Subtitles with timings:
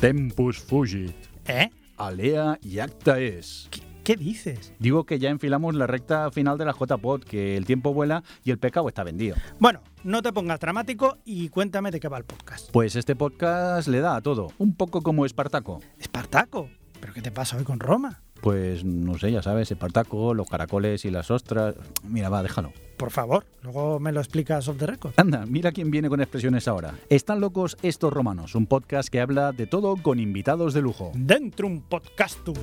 [0.00, 1.14] Tempus fugit.
[1.46, 1.70] ¿Eh?
[1.96, 3.66] Alea y acta es.
[3.70, 4.74] ¿Qué, qué dices?
[4.78, 8.50] Digo que ya enfilamos la recta final de la JPod, que el tiempo vuela y
[8.50, 9.36] el pecado está vendido.
[9.58, 12.70] Bueno, no te pongas dramático y cuéntame de qué va el podcast.
[12.72, 15.80] Pues este podcast le da a todo, un poco como Espartaco.
[15.98, 16.68] Espartaco.
[17.00, 18.22] ¿Pero qué te pasa hoy con Roma?
[18.40, 21.74] Pues no sé, ya sabes, Espartaco, los caracoles y las ostras.
[22.04, 22.72] Mira, va, déjalo.
[22.96, 25.12] Por favor, luego me lo explicas off the record.
[25.16, 26.94] Anda, mira quién viene con expresiones ahora.
[27.10, 31.12] Están locos estos romanos, un podcast que habla de todo con invitados de lujo.
[31.14, 32.54] Dentro un podcastum.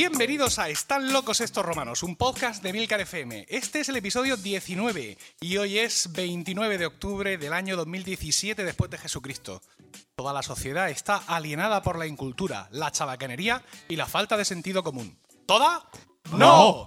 [0.00, 3.46] Bienvenidos a Están locos estos romanos, un podcast de Milcar FM.
[3.48, 8.92] Este es el episodio 19 y hoy es 29 de octubre del año 2017 después
[8.92, 9.60] de Jesucristo.
[10.14, 14.84] Toda la sociedad está alienada por la incultura, la chabacanería y la falta de sentido
[14.84, 15.18] común.
[15.46, 15.90] ¿Toda?
[16.30, 16.86] ¡No!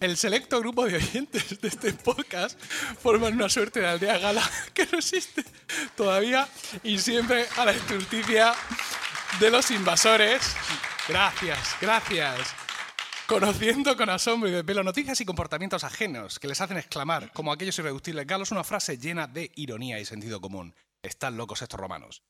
[0.00, 2.58] El selecto grupo de oyentes de este podcast
[3.02, 5.44] forman una suerte de aldea gala que no existe
[5.94, 6.48] todavía
[6.82, 8.54] y siempre a la justicia
[9.40, 10.56] de los invasores.
[11.08, 12.54] Gracias, gracias.
[13.28, 17.52] Conociendo con asombro y de pelo noticias y comportamientos ajenos que les hacen exclamar, como
[17.52, 20.74] aquellos irreductibles galos, una frase llena de ironía y sentido común.
[21.02, 22.22] Están locos estos romanos.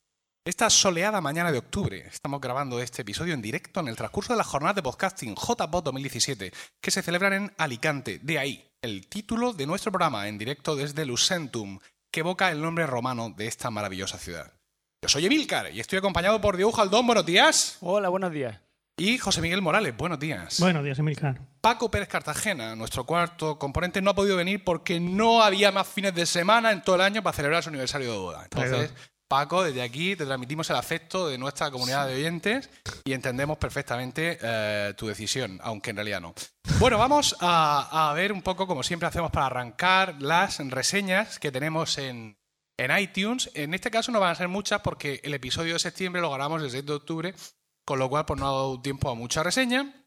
[0.45, 4.37] Esta soleada mañana de octubre estamos grabando este episodio en directo en el transcurso de
[4.37, 8.21] la jornada de podcasting JPod 2017 que se celebran en Alicante.
[8.23, 11.79] De ahí el título de nuestro programa en directo desde Lucentum,
[12.13, 14.53] que evoca el nombre romano de esta maravillosa ciudad.
[15.03, 17.79] Yo soy Emilcar y estoy acompañado por Diego Jaldón, buenos días.
[17.81, 18.66] Hola, buenos días.
[18.99, 20.59] Y José Miguel Morales, buenos días.
[20.59, 21.39] Buenos días, Emilcar.
[21.61, 26.15] Paco Pérez Cartagena, nuestro cuarto componente, no ha podido venir porque no había más fines
[26.15, 28.45] de semana en todo el año para celebrar su aniversario de boda.
[28.45, 28.95] Entonces,
[29.29, 32.71] Paco, desde aquí te transmitimos el afecto de nuestra comunidad de oyentes
[33.05, 36.35] y entendemos perfectamente eh, tu decisión, aunque en realidad no.
[36.79, 41.53] Bueno, vamos a, a, ver un poco, como siempre hacemos para arrancar, las reseñas que
[41.53, 42.39] tenemos en,
[42.79, 43.51] en iTunes.
[43.53, 46.63] En este caso no van a ser muchas porque el episodio de septiembre lo grabamos
[46.63, 47.35] el 6 de octubre,
[47.87, 50.05] con lo cual pues, no ha dado tiempo a mucha reseña.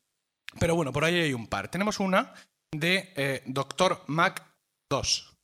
[0.59, 1.71] Pero bueno, por ahí hay un par.
[1.71, 2.33] Tenemos una
[2.71, 4.45] de eh, Doctor Mac
[4.89, 5.37] 2,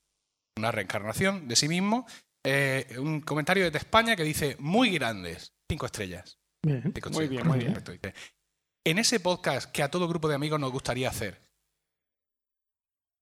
[0.58, 2.06] una reencarnación de sí mismo.
[2.44, 6.38] Eh, un comentario desde España que dice muy grandes, cinco estrellas.
[6.64, 6.92] Bien.
[6.94, 7.74] Cinco Muy bien, muy bien.
[7.74, 8.14] dice.
[8.84, 11.42] En ese podcast que a todo grupo de amigos nos gustaría hacer.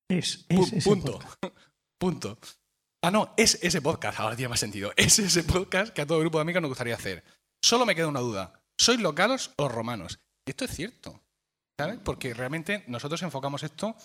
[0.10, 1.20] Es, es ese punto.
[1.20, 1.44] podcast.
[2.00, 2.38] punto.
[3.02, 4.94] Ah, no, es ese podcast, ahora tiene más sentido.
[4.98, 7.24] Es ese podcast que a todo grupo de amigos nos gustaría hacer.
[7.62, 8.63] Solo me queda una duda.
[8.78, 10.20] ¿Sois localos o romanos?
[10.46, 11.22] Esto es cierto.
[11.80, 12.00] ¿Sabes?
[12.04, 13.96] Porque realmente nosotros enfocamos esto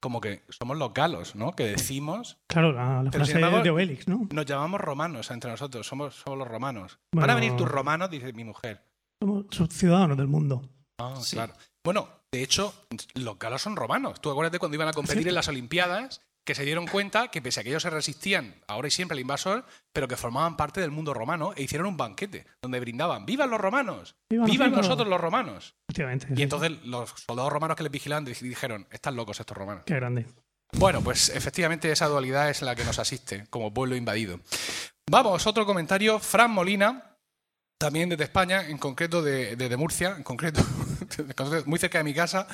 [0.00, 1.56] como que somos localos, ¿no?
[1.56, 4.28] Que decimos, Claro, la, frase embargo, de Obelix, ¿no?
[4.30, 6.98] nos llamamos romanos entre nosotros, somos, somos los romanos.
[7.12, 7.26] Bueno.
[7.26, 8.84] Van a venir tus romanos, dice mi mujer.
[9.20, 10.62] Somos ciudadanos del mundo.
[11.00, 11.54] Ah, claro.
[11.84, 12.74] Bueno, de hecho,
[13.14, 14.20] los galos son romanos.
[14.20, 17.60] Tú acuérdate cuando iban a competir en las Olimpiadas, que se dieron cuenta que pese
[17.60, 20.90] a que ellos se resistían ahora y siempre al invasor, pero que formaban parte del
[20.90, 24.16] mundo romano e hicieron un banquete donde brindaban ¡Vivan los romanos!
[24.30, 25.74] ¡Vivan nosotros los romanos!
[25.88, 26.26] Efectivamente.
[26.34, 29.82] Y entonces los soldados romanos que les vigilaban di- dijeron, están locos estos romanos.
[29.84, 30.24] Qué grande.
[30.72, 34.40] Bueno, pues efectivamente esa dualidad es la que nos asiste como pueblo invadido.
[35.10, 36.18] Vamos, otro comentario.
[36.18, 37.16] Fran Molina,
[37.78, 40.62] también desde España, en concreto de, de- de Murcia, en concreto,
[41.66, 42.46] muy cerca de mi casa.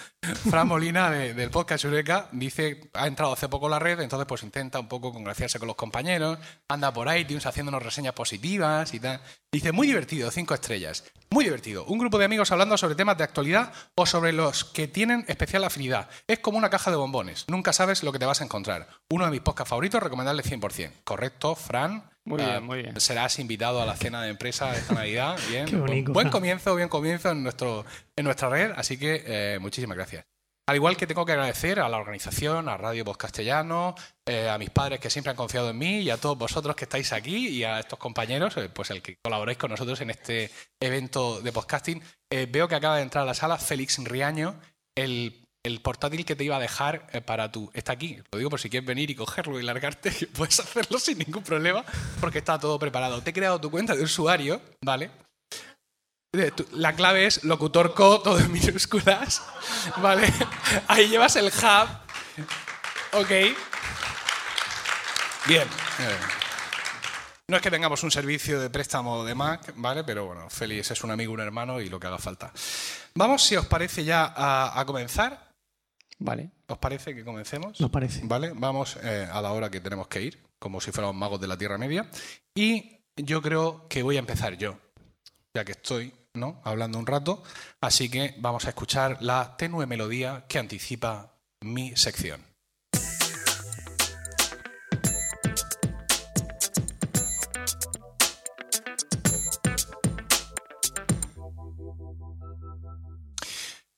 [0.51, 4.27] Fran Molina de- del podcast Eureka dice, ha entrado hace poco a la red, entonces
[4.27, 6.39] pues intenta un poco congraciarse con los compañeros,
[6.69, 9.21] anda por iTunes haciéndonos reseñas positivas y tal.
[9.53, 11.05] Dice, muy divertido, cinco estrellas.
[11.31, 11.85] Muy divertido.
[11.87, 15.65] Un grupo de amigos hablando sobre temas de actualidad o sobre los que tienen especial
[15.65, 16.09] afinidad.
[16.27, 17.45] Es como una caja de bombones.
[17.49, 18.89] Nunca sabes lo que te vas a encontrar.
[19.11, 20.93] Uno de mis podcasts favoritos, recomendarle 100%.
[21.05, 22.05] Correcto, Fran.
[22.25, 23.01] Muy Eh, bien, muy bien.
[23.01, 25.39] Serás invitado a la cena de empresa de esta Navidad.
[25.51, 25.67] Bien.
[25.67, 27.85] Qué bonito, buen comienzo, bien comienzo en, nuestro,
[28.17, 28.73] en nuestra red.
[28.77, 30.25] Así que eh, muchísimas gracias.
[30.67, 33.95] Al igual que tengo que agradecer a la organización, a Radio Voz Castellano,
[34.27, 36.85] eh, a mis padres que siempre han confiado en mí y a todos vosotros que
[36.85, 40.51] estáis aquí y a estos compañeros, eh, pues el que colaboráis con nosotros en este
[40.81, 42.03] evento de podcasting.
[42.49, 44.59] Veo que acaba de entrar a la sala Félix Riaño,
[44.97, 47.71] el, el portátil que te iba a dejar eh, para tú.
[47.73, 51.19] Está aquí, lo digo por si quieres venir y cogerlo y largarte, puedes hacerlo sin
[51.19, 51.85] ningún problema
[52.21, 53.23] porque está todo preparado.
[53.23, 55.11] Te he creado tu cuenta de usuario, ¿vale?
[56.73, 59.43] La clave es locutorco, todo en minúsculas,
[59.99, 60.33] ¿vale?
[60.89, 61.89] Ahí llevas el hub,
[63.13, 63.31] ok.
[65.47, 65.69] Bien.
[67.47, 70.03] No es que tengamos un servicio de préstamo de Mac, ¿vale?
[70.03, 72.53] Pero bueno, Félix es un amigo, un hermano y lo que haga falta.
[73.15, 75.44] Vamos, si os parece ya a comenzar.
[76.19, 76.51] Vale.
[76.69, 77.81] ¿Os parece que comencemos?
[77.81, 78.23] Nos parece.
[78.25, 81.49] Vale, vamos eh, a la hora que tenemos que ir, como si fuéramos magos de
[81.49, 82.09] la Tierra Media.
[82.55, 84.79] Y yo creo que voy a empezar yo,
[85.55, 86.61] ya que estoy ¿no?
[86.65, 87.43] Hablando un rato.
[87.81, 92.45] Así que vamos a escuchar la tenue melodía que anticipa mi sección.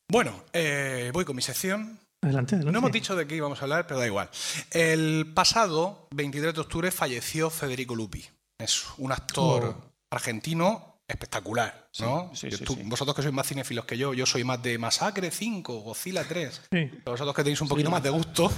[0.09, 1.99] Bueno, eh, voy con mi sección.
[2.27, 2.73] Adelante, adelante.
[2.73, 4.29] No hemos dicho de qué íbamos a hablar, pero da igual.
[4.71, 8.25] El pasado 23 de octubre falleció Federico Lupi.
[8.59, 9.93] Es un actor Oh.
[10.11, 12.33] argentino espectacular, ¿no?
[12.35, 12.81] sí, Yo- sí, tú- sí.
[12.85, 16.53] Vosotros que sois más cinéfilos que yo, yo soy más de Masacre 5, Godzilla 3.
[16.73, 16.91] Sí.
[16.91, 18.51] Pero vosotros que tenéis un poquito más de gusto,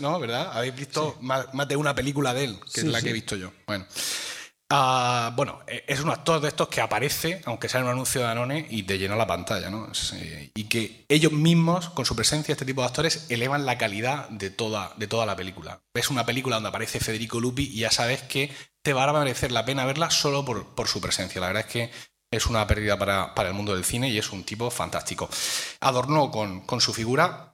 [0.00, 0.18] ¿no?
[0.18, 0.50] ¿Verdad?
[0.52, 3.36] Habéis visto más, más de una película de él, que es la que he visto
[3.36, 3.52] yo.
[3.66, 3.84] Bueno.
[4.72, 8.20] Ah, bueno, eh, es un actor de estos que aparece, aunque sea en un anuncio
[8.20, 9.90] de Danone, y te llena la pantalla, ¿no?
[10.14, 14.28] Eh, y que ellos mismos, con su presencia, este tipo de actores, elevan la calidad
[14.28, 15.82] de toda, de toda la película.
[15.92, 18.52] Ves una película donde aparece Federico Lupi y ya sabes que
[18.82, 21.40] te va a merecer la pena verla solo por, por su presencia.
[21.40, 21.90] La verdad es que
[22.30, 25.28] es una pérdida para, para el mundo del cine y es un tipo fantástico.
[25.80, 27.49] Adornó con, con su figura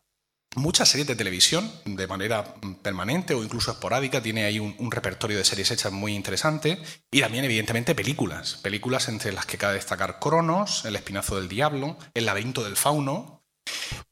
[0.54, 4.22] muchas series de televisión de manera mm, permanente o incluso esporádica.
[4.22, 6.78] Tiene ahí un, repertorio de series hechas muy interesante.
[7.10, 8.58] Y también, evidentemente, películas.
[8.62, 13.44] Películas entre las que cabe destacar Cronos, El Espinazo del Diablo, El Laberinto del Fauno,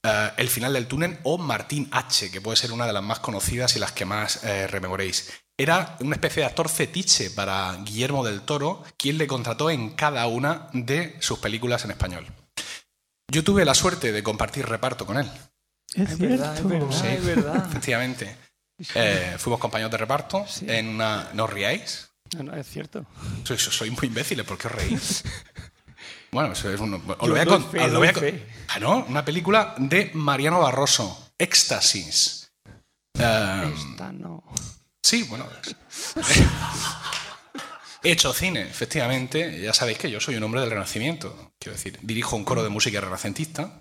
[0.02, 3.20] eh, El Final del Túnel o Martín H., que puede ser una de las más
[3.20, 5.32] conocidas y las que más eh, rememoréis.
[5.56, 10.26] Era una especie de actor fetiche para Guillermo del Toro, quien le contrató en cada
[10.26, 12.26] una de sus películas en español.
[13.30, 15.30] Yo tuve la suerte de compartir reparto con él.
[15.94, 16.28] Es, Es cierto.
[16.28, 17.06] verdad, es verdad, Sí.
[17.08, 17.66] es verdad.
[17.68, 18.36] Efectivamente.
[18.94, 20.66] Eh, fuimos compañeros de reparto Sí.
[20.68, 21.30] en una...
[21.34, 22.08] ¿No os riáis?
[22.36, 23.06] No, no, es cierto.
[23.44, 25.22] Sois, sois muy imbéciles, ¿por qué os reís?
[26.32, 26.94] Bueno, eso es un...
[26.94, 28.46] Os lo voy a doy con- fe, os lo voy a doy con- fe.
[28.70, 29.04] Ah, ¿no?
[29.04, 32.50] Una película de Mariano Barroso, Éxtasis.
[33.16, 34.42] Eh, Esta no.
[35.00, 35.46] sí, bueno.
[38.02, 39.60] He hecho cine, efectivamente.
[39.62, 41.52] Ya sabéis que yo soy un hombre del Renacimiento.
[41.60, 43.80] Quiero decir, dirijo un coro de música renacentista.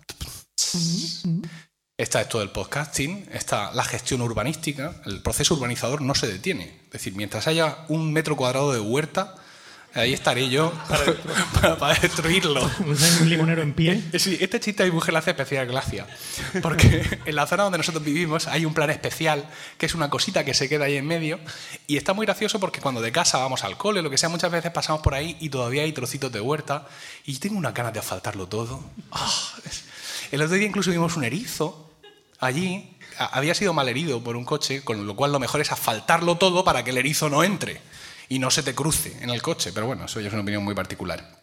[1.96, 4.96] Está esto del podcasting, está la gestión urbanística.
[5.06, 6.80] El proceso urbanizador no se detiene.
[6.86, 9.36] Es decir, mientras haya un metro cuadrado de huerta,
[9.94, 10.74] ahí estaré yo
[11.62, 12.64] para, para destruirlo.
[13.22, 14.02] Un limonero en pie.
[14.18, 16.08] Sí, este chiste a mi mujer le hace especial gracia.
[16.64, 19.48] Porque en la zona donde nosotros vivimos hay un plan especial,
[19.78, 21.40] que es una cosita que se queda ahí en medio.
[21.86, 24.52] Y está muy gracioso porque cuando de casa vamos al cole, lo que sea, muchas
[24.52, 26.88] veces pasamos por ahí y todavía hay trocitos de huerta.
[27.24, 28.84] Y tengo una ganas de asfaltarlo todo.
[29.12, 29.32] Ah,
[29.64, 29.93] es-
[30.34, 31.92] el otro día incluso vimos un erizo
[32.40, 32.98] allí.
[33.20, 36.64] Había sido mal herido por un coche, con lo cual lo mejor es asfaltarlo todo
[36.64, 37.80] para que el erizo no entre
[38.30, 39.72] y no se te cruce en el coche.
[39.74, 41.40] Pero bueno, eso ya es una opinión muy particular.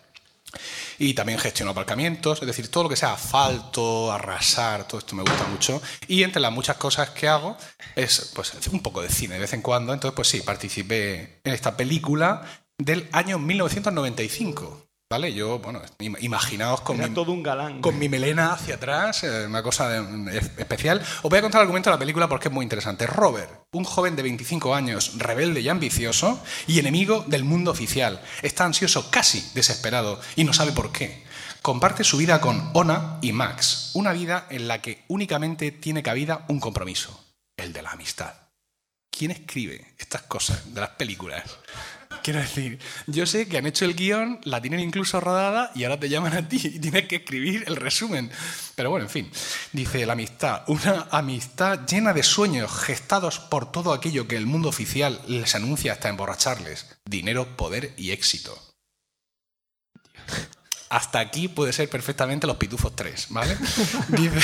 [0.98, 5.22] Y también gestiono aparcamientos, es decir, todo lo que sea asfalto, arrasar, todo esto me
[5.22, 5.80] gusta mucho.
[6.08, 7.56] Y entre las muchas cosas que hago
[7.94, 9.92] es pues un poco de cine de vez en cuando.
[9.92, 12.42] Entonces, pues sí, participé en esta película
[12.76, 14.89] del año 1995.
[15.12, 15.34] ¿Vale?
[15.34, 17.80] Yo, bueno, im- imaginaos con Era mi, todo un galán.
[17.80, 21.00] con mi melena hacia atrás, eh, una cosa de- es- especial.
[21.22, 23.08] Os voy a contar el argumento de la película porque es muy interesante.
[23.08, 28.22] Robert, un joven de 25 años, rebelde y ambicioso, y enemigo del mundo oficial.
[28.42, 31.24] Está ansioso, casi desesperado, y no sabe por qué.
[31.60, 36.44] Comparte su vida con Ona y Max, una vida en la que únicamente tiene cabida
[36.46, 37.20] un compromiso,
[37.56, 38.32] el de la amistad.
[39.10, 41.42] ¿Quién escribe estas cosas de las películas?
[42.22, 45.98] Quiero decir, yo sé que han hecho el guion, la tienen incluso rodada y ahora
[45.98, 48.30] te llaman a ti y tienes que escribir el resumen.
[48.74, 49.30] Pero bueno, en fin.
[49.72, 54.68] Dice la amistad, una amistad llena de sueños gestados por todo aquello que el mundo
[54.68, 56.98] oficial les anuncia hasta emborracharles.
[57.06, 58.60] Dinero, poder y éxito.
[60.90, 63.56] Hasta aquí puede ser perfectamente los Pitufos 3, ¿vale?
[64.08, 64.40] Dice,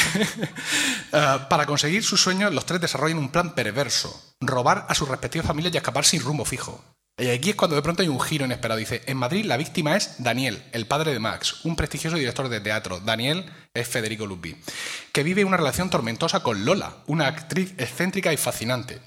[1.13, 5.47] "Ah, para conseguir sus sueños, los tres desarrollan un plan perverso, robar a sus respectivas
[5.47, 6.83] familias y escapar sin rumbo fijo.
[7.19, 8.79] Y aquí es cuando de pronto hay un giro inesperado.
[8.79, 12.61] Dice, en Madrid la víctima es Daniel, el padre de Max, un prestigioso director de
[12.61, 13.01] teatro.
[13.01, 14.57] Daniel es Federico Lupi,
[15.13, 19.01] que vive una relación tormentosa con Lola, una actriz excéntrica y fascinante.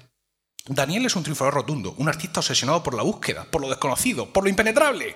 [0.65, 4.43] Daniel es un triunfador rotundo, un artista obsesionado por la búsqueda, por lo desconocido, por
[4.43, 5.15] lo impenetrable.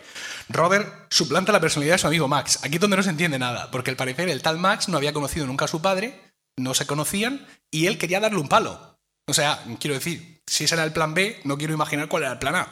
[0.49, 2.59] Robert suplanta la personalidad de su amigo Max.
[2.63, 5.13] Aquí es donde no se entiende nada, porque al parecer el tal Max no había
[5.13, 6.19] conocido nunca a su padre,
[6.57, 8.99] no se conocían y él quería darle un palo.
[9.27, 12.33] O sea, quiero decir, si ese era el plan B, no quiero imaginar cuál era
[12.33, 12.69] el plan A.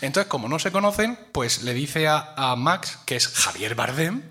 [0.00, 4.22] Entonces, como no se conocen, pues le dice a, a Max, que es Javier Bardem,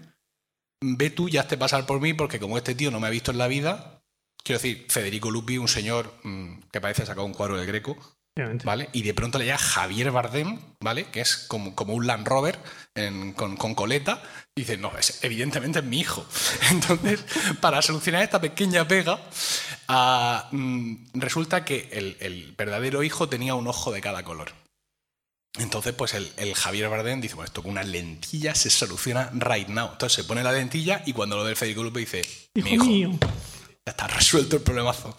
[0.82, 3.32] ve tú y hazte pasar por mí, porque como este tío no me ha visto
[3.32, 4.02] en la vida,
[4.44, 7.98] quiero decir, Federico Lupi, un señor mm, que parece sacado un cuadro del Greco.
[8.66, 8.90] ¿Vale?
[8.94, 11.06] Y de pronto le llama Javier Bardem, ¿vale?
[11.06, 12.58] Que es como, como un Land Rover
[12.96, 14.24] en- con, con coleta.
[14.56, 16.26] Y dice, no, es, evidentemente es mi hijo.
[16.72, 17.24] Entonces,
[17.60, 19.20] para solucionar esta pequeña pega,
[19.88, 24.54] ah, mm, resulta que el, el verdadero hijo tenía un ojo de cada color.
[25.60, 29.68] Entonces, pues el, el Javier Bardem dice, bueno, esto con una lentilla se soluciona right
[29.68, 29.90] now.
[29.92, 32.22] Entonces se pone la lentilla y cuando lo ve el Federico Lupi dice,
[32.56, 33.12] mi hijo, mío.
[33.86, 35.16] ya está resuelto el problemazo.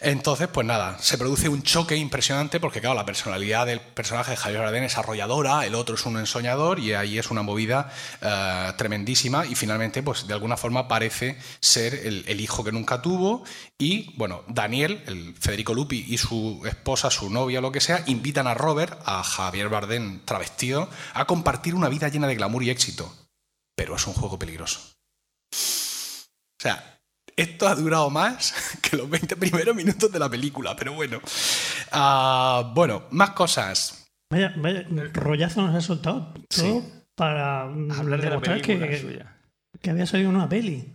[0.00, 4.36] Entonces, pues nada, se produce un choque impresionante porque, claro, la personalidad del personaje de
[4.36, 8.72] Javier Bardem es arrolladora, el otro es un ensoñador y ahí es una movida eh,
[8.76, 13.44] tremendísima y finalmente, pues de alguna forma parece ser el, hijo que nunca tuvo
[13.78, 18.46] y, bueno, Daniel, el Federico Lupi y su esposa, su novia, lo que sea, invitan
[18.46, 23.12] a Robert, a Javier Bardem travestido, a compartir una vida llena de glamour y éxito.
[23.74, 24.80] Pero es un juego peligroso.
[25.52, 26.95] O sea,
[27.36, 31.20] esto ha durado más que los 20 primeros minutos de la película, pero bueno.
[31.92, 34.06] Ah, bueno, más cosas.
[34.30, 36.82] Vaya, vaya, rollazo nos ha soltado todo
[37.14, 39.36] para mm, Hablar de la demostrar película que, suya.
[39.80, 40.92] que había salido una peli.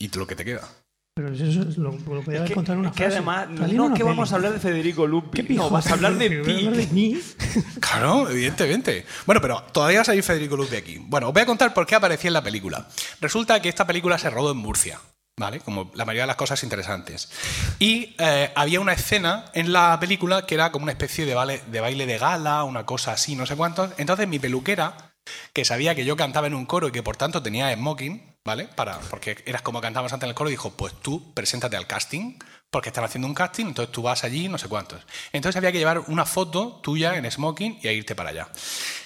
[0.00, 0.66] ¿Y lo que te queda?
[1.14, 3.16] Pero eso es lo, lo podía Es haber que, contado en una es que frase.
[3.16, 5.36] además, no que vamos a hablar de Federico Lupi.
[5.38, 5.64] ¿Qué pijo?
[5.64, 6.86] No, vas a hablar de Pi.
[6.92, 7.20] mí.
[7.80, 9.04] Claro, evidentemente.
[9.26, 10.98] Bueno, pero todavía va a salir Federico Lupi aquí.
[11.00, 12.86] Bueno, os voy a contar por qué aparecía en la película.
[13.20, 15.00] Resulta que esta película se rodó en Murcia.
[15.38, 15.60] ¿Vale?
[15.60, 17.30] Como la mayoría de las cosas interesantes.
[17.78, 22.06] Y eh, había una escena en la película que era como una especie de, baile,
[22.06, 23.90] de gala, una cosa así, no sé cuántos.
[23.98, 25.14] Entonces mi peluquera,
[25.52, 28.64] que sabía que yo cantaba en un coro y que por tanto tenía smoking, ¿vale?
[28.64, 32.38] Para, porque eras como cantábamos antes en el coro, dijo, pues tú preséntate al casting,
[32.70, 35.00] porque están haciendo un casting, entonces tú vas allí, no sé cuántos.
[35.32, 38.48] Entonces había que llevar una foto tuya en smoking y irte para allá.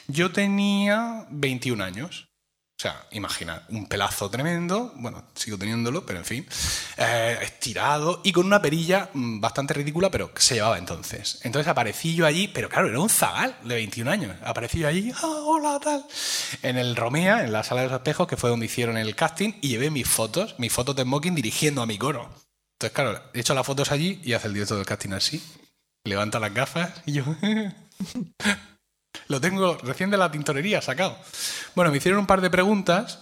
[0.09, 2.32] Yo tenía 21 años.
[2.83, 6.49] O sea, imagina, un pelazo tremendo, bueno, sigo teniéndolo, pero en fin,
[6.97, 11.39] eh, estirado y con una perilla mm, bastante ridícula, pero que se llevaba entonces.
[11.45, 14.37] Entonces aparecí yo allí, pero claro, era un zagal de 21 años.
[14.43, 16.05] Aparecí yo allí, ah, hola, tal,
[16.63, 19.53] en el Romea, en la sala de los espejos, que fue donde hicieron el casting,
[19.61, 22.35] y llevé mis fotos, mis fotos de smoking dirigiendo a mi coro.
[22.81, 25.41] Entonces, claro, he hecho las fotos allí y hace el director del casting así,
[26.03, 27.25] levanta las gafas y yo...
[29.33, 31.17] Lo tengo recién de la tintorería sacado.
[31.75, 33.21] Bueno, me hicieron un par de preguntas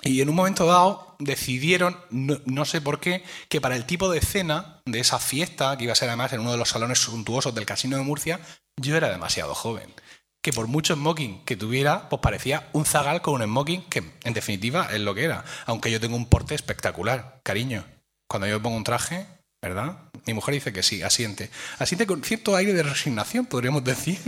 [0.00, 4.20] y en un momento dado decidieron, no, sé por qué, que para el tipo de
[4.20, 7.52] cena de esa fiesta, que iba a ser además en uno de los salones suntuosos
[7.52, 8.38] del Casino de Murcia,
[8.76, 9.92] yo era demasiado joven.
[10.40, 14.34] Que por mucho smoking que tuviera, pues parecía un zagal con un smoking que, en
[14.34, 15.44] definitiva, es lo que era.
[15.66, 17.84] Aunque yo tengo un porte espectacular, cariño.
[18.28, 19.26] Cuando yo pongo un traje,
[19.64, 19.96] ¿verdad?
[20.26, 21.50] Mi mujer dice que sí, asiente.
[21.78, 24.18] Asiente con cierto aire de resignación, podríamos decir.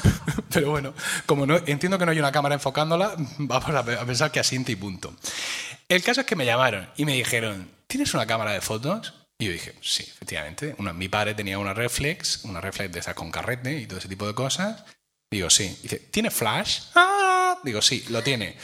[0.52, 0.94] Pero bueno,
[1.26, 4.76] como no, entiendo que no hay una cámara enfocándola, vamos a, pensar que asiente y
[4.76, 5.14] punto.
[5.88, 9.14] El caso es que me llamaron y me dijeron, ¿tienes una cámara de fotos?
[9.38, 10.76] Y yo dije, sí, efectivamente.
[10.78, 14.28] Mi padre tenía una reflex, una reflex de esas con carrete y todo ese tipo
[14.28, 14.84] de cosas.
[15.28, 15.76] Digo, sí.
[15.82, 16.82] Dice, ¿tiene flash?
[16.94, 17.58] ¡Ah!
[17.64, 18.56] Digo, sí, lo tiene.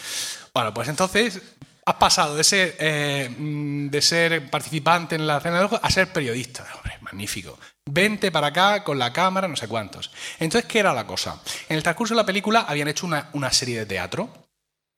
[0.54, 1.40] Bueno, pues entonces
[1.84, 6.12] has pasado de ser, eh, de ser participante en la cena de ojos a ser
[6.12, 6.66] periodista.
[6.76, 7.58] Hombre, magnífico.
[7.86, 10.10] Vente para acá con la cámara, no sé cuántos.
[10.38, 11.40] Entonces, ¿qué era la cosa?
[11.68, 14.30] En el transcurso de la película habían hecho una, una serie de teatro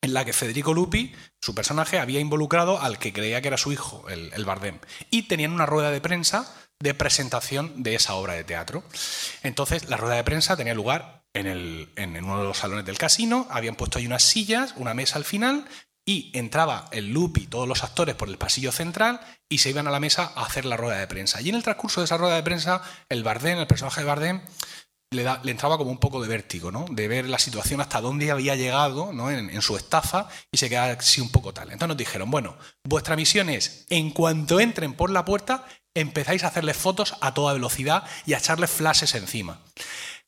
[0.03, 3.73] en la que Federico Lupi, su personaje, había involucrado al que creía que era su
[3.73, 4.79] hijo, el, el Bardem.
[5.11, 8.83] Y tenían una rueda de prensa de presentación de esa obra de teatro.
[9.45, 12.99] Entonces, la rueda de prensa tenía lugar en, el, en uno de los salones del
[12.99, 15.67] casino, habían puesto ahí unas sillas, una mesa al final,
[16.05, 19.91] y entraba el Lupi, todos los actores por el pasillo central y se iban a
[19.91, 21.41] la mesa a hacer la rueda de prensa.
[21.41, 24.41] Y en el transcurso de esa rueda de prensa, el Bardem, el personaje de Bardem,
[25.13, 26.87] le entraba como un poco de vértigo, ¿no?
[26.91, 29.31] De ver la situación hasta dónde había llegado ¿no?
[29.31, 31.65] en, en, su estafa y se quedaba así un poco tal.
[31.65, 36.49] Entonces nos dijeron, bueno, vuestra misión es, en cuanto entren por la puerta, empezáis a
[36.49, 39.61] hacerles fotos a toda velocidad y a echarles flashes encima.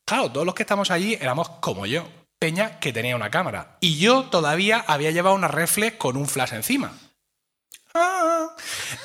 [0.06, 2.06] Claro, todos los que estamos allí éramos como yo,
[2.38, 3.78] Peña que tenía una cámara.
[3.80, 6.92] Y yo todavía había llevado una reflex con un flash encima.
[7.94, 8.48] Ah,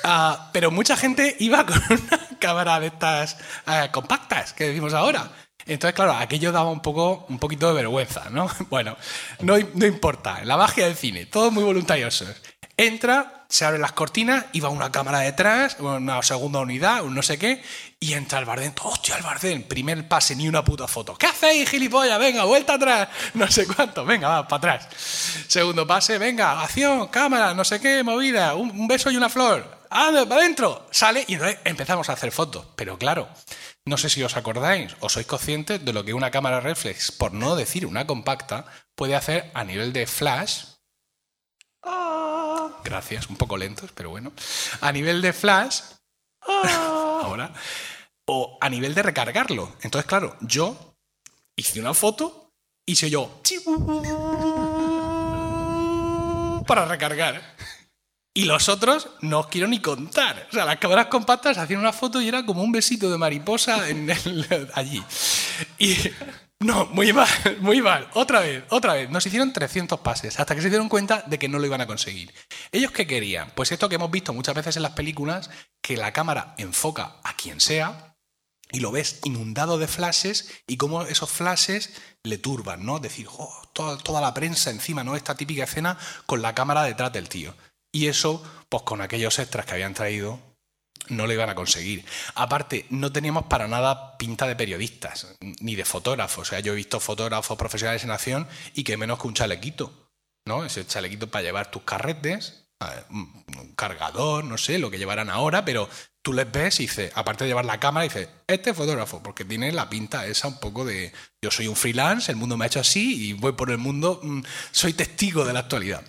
[0.04, 5.30] ah, pero mucha gente iba con una cámara de estas ah, compactas que decimos ahora.
[5.66, 8.48] Entonces, claro, aquello daba un poco, un poquito de vergüenza, ¿no?
[8.70, 8.96] Bueno,
[9.40, 12.34] no, no importa, la magia del cine, todos muy voluntariosos.
[12.80, 17.20] Entra, se abren las cortinas y va una cámara detrás, una segunda unidad, un no
[17.20, 17.62] sé qué,
[18.00, 18.72] y entra el Bardem.
[18.82, 19.64] ¡Hostia, el Bardem!
[19.64, 21.14] Primer pase, ni una puta foto.
[21.14, 22.18] ¿Qué hacéis, gilipollas?
[22.18, 23.10] Venga, vuelta atrás.
[23.34, 24.06] No sé cuánto.
[24.06, 24.88] Venga, va, para atrás.
[25.46, 29.82] Segundo pase, venga, acción, cámara, no sé qué, movida, un, beso y una flor.
[29.90, 30.86] ¡Anda, para adentro!
[30.90, 32.64] Sale y entonces empezamos a hacer fotos.
[32.76, 33.28] Pero claro,
[33.84, 37.34] no sé si os acordáis o sois conscientes de lo que una cámara reflex, por
[37.34, 40.62] no decir una compacta, puede hacer a nivel de flash.
[42.84, 44.32] Gracias, un poco lentos, pero bueno.
[44.80, 45.80] A nivel de flash.
[46.40, 47.52] Ahora.
[48.26, 49.76] O a nivel de recargarlo.
[49.82, 50.94] Entonces, claro, yo
[51.56, 52.52] hice una foto
[52.86, 53.40] y soy yo.
[56.66, 57.56] Para recargar.
[58.32, 60.46] Y los otros no os quiero ni contar.
[60.50, 63.88] O sea, las cámaras compactas hacían una foto y era como un besito de mariposa
[63.88, 65.02] en el, allí.
[65.78, 65.96] Y,
[66.62, 67.28] No, muy mal,
[67.60, 68.08] muy mal.
[68.12, 69.08] Otra vez, otra vez.
[69.08, 71.86] Nos hicieron 300 pases hasta que se dieron cuenta de que no lo iban a
[71.86, 72.34] conseguir.
[72.70, 73.50] ¿Ellos qué querían?
[73.54, 75.50] Pues esto que hemos visto muchas veces en las películas,
[75.82, 78.14] que la cámara enfoca a quien sea
[78.72, 82.98] y lo ves inundado de flashes y cómo esos flashes le turban, ¿no?
[82.98, 85.16] Decir, oh, toda, toda la prensa encima, ¿no?
[85.16, 87.54] Esta típica escena con la cámara detrás del tío.
[87.90, 90.49] Y eso, pues con aquellos extras que habían traído,
[91.08, 92.04] no lo iban a conseguir.
[92.34, 96.48] Aparte, no teníamos para nada pinta de periodistas, ni de fotógrafos.
[96.48, 100.12] O sea, yo he visto fotógrafos profesionales en acción y que menos que un chalequito,
[100.46, 100.64] ¿no?
[100.64, 102.68] Ese chalequito para llevar tus carretes,
[103.10, 105.88] un cargador, no sé, lo que llevarán ahora, pero
[106.22, 109.72] tú les ves y dices, aparte de llevar la cámara, dices, este fotógrafo, porque tiene
[109.72, 112.80] la pinta esa un poco de, yo soy un freelance, el mundo me ha hecho
[112.80, 116.02] así y voy por el mundo, mm, soy testigo de la actualidad.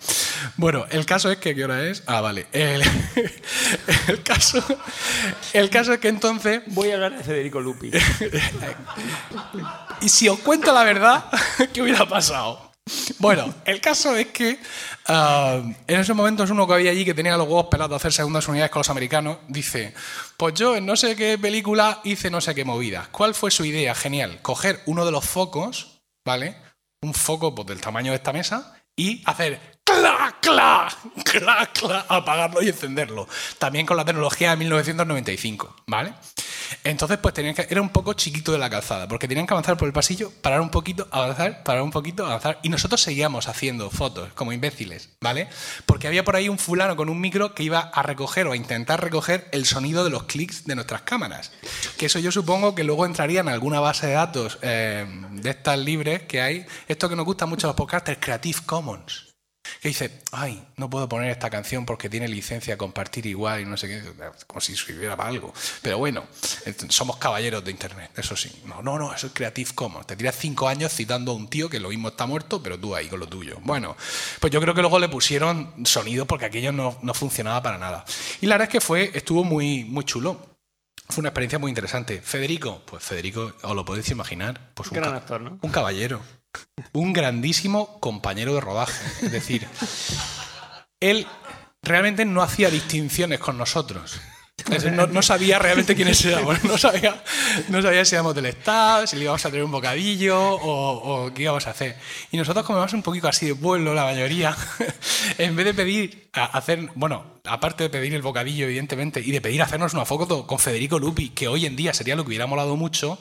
[0.56, 2.02] Bueno, el caso es que, ¿qué hora es?
[2.06, 2.46] Ah, vale.
[2.52, 2.82] El,
[4.08, 4.62] el caso,
[5.52, 6.62] el caso es que entonces...
[6.66, 7.90] Voy a hablar de Federico Lupi.
[10.02, 11.24] y si os cuento la verdad,
[11.72, 12.71] ¿qué hubiera pasado?
[13.18, 14.58] Bueno, el caso es que
[15.08, 18.12] uh, en esos momentos uno que había allí que tenía los huevos pelados a hacer
[18.12, 19.94] segundas unidades con los americanos, dice,
[20.36, 23.08] pues yo en no sé qué película hice no sé qué movida.
[23.12, 23.94] ¿Cuál fue su idea?
[23.94, 24.40] Genial.
[24.42, 26.56] Coger uno de los focos, ¿vale?
[27.02, 30.88] Un foco pues, del tamaño de esta mesa y hacer cla, cla,
[31.24, 33.28] cla, cla, apagarlo y encenderlo.
[33.58, 36.14] También con la tecnología de 1995, ¿vale?
[36.84, 39.76] Entonces, pues tenían que, era un poco chiquito de la calzada, porque tenían que avanzar
[39.76, 42.58] por el pasillo, parar un poquito, avanzar, parar un poquito, avanzar.
[42.62, 45.48] Y nosotros seguíamos haciendo fotos, como imbéciles, ¿vale?
[45.86, 48.56] Porque había por ahí un fulano con un micro que iba a recoger o a
[48.56, 51.52] intentar recoger el sonido de los clics de nuestras cámaras.
[51.98, 55.78] Que eso yo supongo que luego entraría en alguna base de datos eh, de estas
[55.78, 56.66] libres que hay.
[56.88, 59.31] Esto que nos gusta mucho a los podcasters, Creative Commons
[59.80, 63.76] que dice, ay, no puedo poner esta canción porque tiene licencia compartir igual y no
[63.76, 64.02] sé qué,
[64.46, 65.52] como si sirviera para algo.
[65.82, 66.24] Pero bueno,
[66.88, 68.50] somos caballeros de Internet, eso sí.
[68.66, 70.06] No, no, no, eso es Creative Commons.
[70.06, 72.94] Te tiras cinco años citando a un tío que lo mismo está muerto, pero tú
[72.94, 73.58] ahí con lo tuyo.
[73.62, 73.96] Bueno,
[74.40, 78.04] pues yo creo que luego le pusieron sonido porque aquello no, no funcionaba para nada.
[78.40, 80.52] Y la verdad es que fue, estuvo muy, muy chulo.
[81.08, 82.22] Fue una experiencia muy interesante.
[82.22, 85.58] Federico, pues Federico, os lo podéis imaginar, pues un, gran actor, ¿no?
[85.60, 86.20] un caballero
[86.92, 89.26] un grandísimo compañero de rodaje.
[89.26, 89.66] Es decir,
[91.00, 91.26] él
[91.82, 94.20] realmente no hacía distinciones con nosotros.
[95.10, 96.62] No, sabía realmente quiénes éramos.
[96.64, 97.22] No sabía,
[97.68, 101.42] no sabía si éramos del Estado, si le íbamos a traer un bocadillo o, qué
[101.42, 101.96] íbamos a hacer.
[102.30, 104.56] Y nosotros, como un poquito así de pueblo, la mayoría,
[105.38, 109.62] en vez de pedir, hacer, bueno, aparte de pedir el bocadillo, evidentemente, y de pedir
[109.62, 112.76] hacernos una foto con Federico Lupi, que hoy en día sería lo que hubiera molado
[112.76, 113.18] mucho,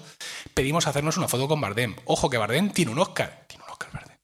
[0.53, 1.95] pedimos hacernos una foto con Bardem.
[2.05, 3.45] Ojo que Bardem tiene un Oscar.
[3.47, 4.17] Tiene un Oscar Bardem.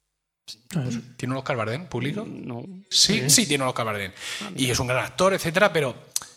[1.18, 2.26] ¿Tiene un Oscar Bardem público?
[2.28, 2.64] No.
[2.90, 4.12] Sí, sí, tiene un Oscar Bardem.
[4.56, 5.96] Y es un gran actor, etcétera, pero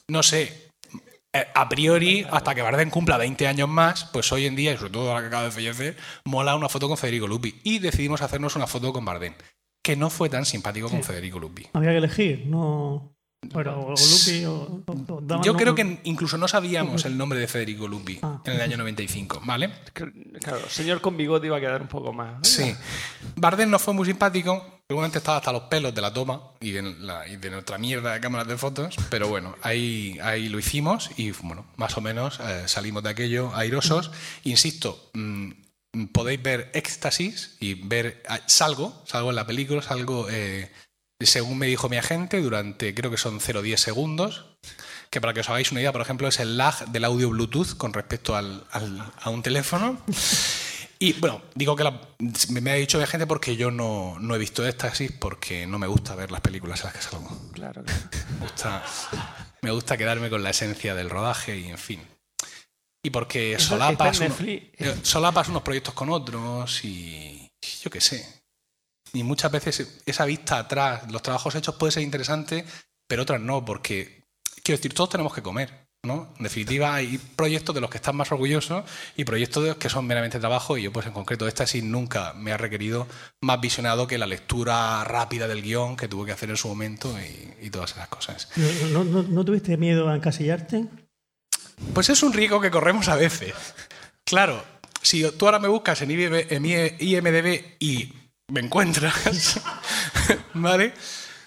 [0.08, 0.69] no sé,
[1.32, 4.92] a priori, hasta que Bardem cumpla 20 años más, pues hoy en día, y sobre
[4.92, 7.60] todo ahora que acaba de fallecer, mola una foto con Federico Lupi.
[7.62, 9.34] Y decidimos hacernos una foto con Bardem,
[9.82, 11.68] que no fue tan simpático con Federico Lupi.
[11.72, 13.14] Había que elegir, no.
[13.52, 14.82] Pero Lupi o,
[15.42, 18.42] Yo creo que incluso no sabíamos el nombre de Federico Lupi ah.
[18.44, 19.70] en el año 95, ¿vale?
[19.92, 22.46] Claro, señor con bigote iba a quedar un poco más.
[22.46, 22.74] Sí.
[23.36, 26.82] Bardem no fue muy simpático, Seguramente estaba hasta los pelos de la toma y de,
[26.82, 31.96] nuestra mierda de cámaras de fotos, pero bueno, ahí, ahí lo hicimos y bueno, más
[31.96, 34.10] o menos eh, salimos de aquello airosos.
[34.42, 35.52] Insisto, mm,
[36.12, 38.24] podéis ver éxtasis y ver.
[38.28, 40.72] Ah, salgo, salgo en la película, salgo, eh,
[41.26, 44.46] según me dijo mi agente, durante creo que son 0,10 segundos.
[45.10, 47.76] Que para que os hagáis una idea, por ejemplo, es el lag del audio Bluetooth
[47.76, 50.00] con respecto al, a un teléfono.
[51.02, 51.90] Y bueno, digo que
[52.50, 56.14] me ha dicho de gente porque yo no, he visto éxtasis porque no me gusta
[56.14, 57.50] ver las películas en las que salgo.
[57.52, 57.82] Claro,
[59.62, 62.06] Me gusta, quedarme con la esencia del rodaje y en fin.
[63.02, 67.50] Y porque solapas, eh, solapas unos proyectos con otros y
[67.82, 68.39] yo qué sé.
[69.12, 72.64] Y muchas veces esa vista atrás, los trabajos hechos puede ser interesante,
[73.06, 74.24] pero otras no, porque
[74.62, 75.90] quiero decir, todos tenemos que comer.
[76.02, 76.32] ¿no?
[76.38, 78.84] En definitiva, hay proyectos de los que están más orgullosos
[79.16, 81.82] y proyectos de los que son meramente trabajo y yo, pues en concreto, esta sí
[81.82, 83.06] nunca me ha requerido
[83.42, 87.14] más visionado que la lectura rápida del guion que tuve que hacer en su momento
[87.60, 88.48] y, todas esas cosas.
[88.90, 90.86] ¿No, tuviste miedo a encasillarte?
[91.94, 93.54] Pues es un riesgo que corremos a veces.
[94.24, 94.64] Claro,
[95.02, 98.12] si tú ahora me buscas en, IMDB y
[98.50, 99.60] me encuentras,
[100.54, 100.92] ¿vale?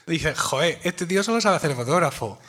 [0.06, 2.40] Dices, joder, este tío solo sabe hacer fotógrafo.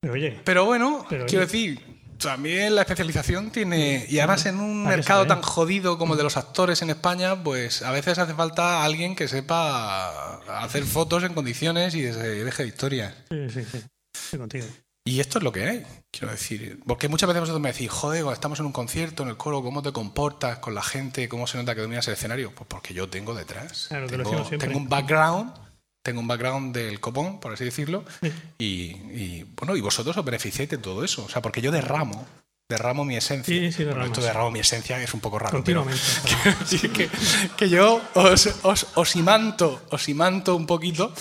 [0.00, 0.40] Pero oye.
[0.44, 1.80] Pero bueno, quiero decir,
[2.18, 4.06] también la especialización tiene.
[4.08, 7.82] Y además en un mercado tan jodido como el de los actores en España, pues
[7.82, 12.68] a veces hace falta alguien que sepa hacer fotos en condiciones y se deje de
[12.68, 13.14] historias.
[13.30, 13.82] Sí, sí, sí.
[14.14, 14.66] Estoy contigo.
[15.08, 16.80] Y esto es lo que hay, quiero decir.
[16.86, 19.62] Porque muchas veces vosotros me decís, joder, cuando estamos en un concierto, en el coro,
[19.62, 21.30] ¿cómo te comportas con la gente?
[21.30, 22.54] ¿Cómo se nota que dominas el escenario?
[22.54, 23.86] Pues porque yo tengo detrás.
[23.88, 24.68] Claro, te lo tengo, siempre.
[24.68, 25.54] tengo un background,
[26.02, 28.04] tengo un background del copón, por así decirlo.
[28.58, 31.24] Y, y, bueno, y vosotros os beneficiáis de todo eso.
[31.24, 32.26] O sea, porque yo derramo,
[32.68, 33.54] derramo mi esencia.
[33.54, 35.52] Sí, sí, Bueno, esto de derramo mi esencia es un poco raro.
[35.52, 36.02] Continuamente.
[36.92, 37.08] Que,
[37.56, 41.12] que yo os, os, os imanto, os imanto un poquito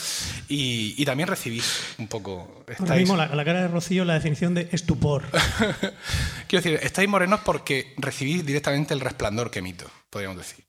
[0.49, 2.63] y, y también recibís un poco.
[2.67, 5.23] Ahora Estáis, mismo la, la cara de Rocío la definición de estupor.
[6.47, 10.66] quiero decir, estáis morenos porque recibís directamente el resplandor que emito, podríamos decir.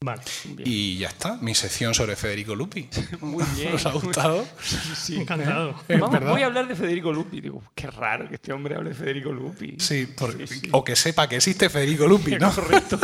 [0.00, 0.22] Vale.
[0.64, 2.88] Y ya está, mi sección sobre Federico Lupi.
[3.20, 3.74] Muy bien.
[3.74, 4.46] ¿Os ha gustado?
[4.96, 5.16] Sí.
[5.20, 5.74] Encantado.
[5.88, 7.40] Vamos, voy a hablar de Federico Lupi.
[7.40, 9.76] Digo, qué raro que este hombre hable de Federico Lupi.
[9.78, 10.68] Sí, por- Sí, sí.
[10.72, 12.52] o que sepa que existe Federico Lupi, ¿no?
[12.54, 12.98] Correcto.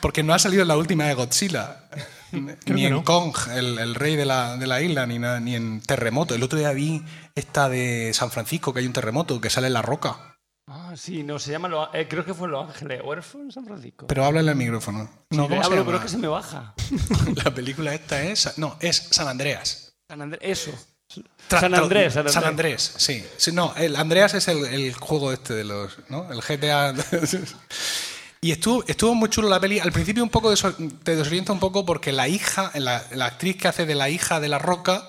[0.00, 1.84] Porque no ha salido en la última de Godzilla.
[2.66, 3.04] ni en no.
[3.04, 6.34] Kong, el, el rey de la, de la isla, ni, nada, ni en Terremoto.
[6.34, 7.02] El otro día vi
[7.34, 10.33] esta de San Francisco, que hay un terremoto, que sale en la roca.
[10.76, 13.00] Ah, sí, no, se llama, Los- eh, creo que fue en Los Ángeles.
[13.04, 14.06] ¿O era- fue en San Francisco?
[14.08, 15.08] Pero háblale al micrófono.
[15.30, 15.86] No, Le ¿cómo se hablo, llama?
[15.86, 16.74] pero es que se me baja.
[17.44, 18.58] La película esta es...
[18.58, 19.94] No, es San Andreas.
[20.08, 20.72] San Andrés, eso.
[21.48, 22.34] Tra- San tra- Andrés, San Andrés.
[22.34, 23.24] San Andrés, sí.
[23.36, 25.96] Sí, No, el Andreas es el, el juego este de los...
[26.08, 26.30] ¿no?
[26.32, 26.92] El GTA...
[28.40, 29.78] Y estuvo, estuvo muy chulo la peli.
[29.78, 33.56] Al principio un poco deso- te desorienta un poco porque la hija, la, la actriz
[33.56, 35.08] que hace de la hija de la roca...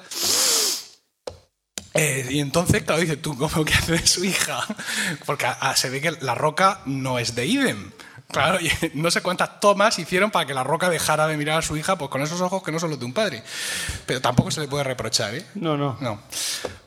[1.95, 4.59] eh, y entonces, claro, dices tú, ¿cómo que hace su hija?
[5.25, 7.91] Porque ah, se ve que la roca no es de Idem.
[8.31, 11.61] Claro, y no sé cuántas tomas hicieron para que la roca dejara de mirar a
[11.61, 13.43] su hija pues con esos ojos que no son los de un padre.
[14.07, 15.45] Pero tampoco se le puede reprochar, ¿eh?
[15.55, 15.95] No, no.
[16.01, 16.19] No.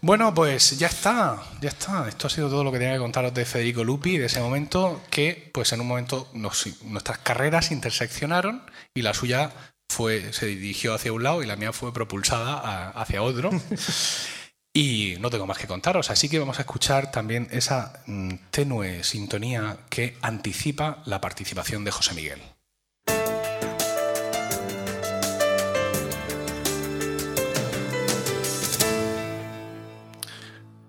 [0.00, 2.06] Bueno, pues ya está, ya está.
[2.08, 5.00] Esto ha sido todo lo que tenía que contaros de Federico Lupi, de ese momento
[5.10, 8.62] que, pues en un momento nos- nuestras carreras interseccionaron
[8.94, 9.50] y la suya
[9.88, 13.50] fue, se dirigió hacia un lado y la mía fue propulsada a- hacia otro.
[14.74, 19.02] Y no tengo más que contaros, así que vamos a escuchar también esa mm, tenue
[19.02, 22.40] sintonía que anticipa la participación de José Miguel.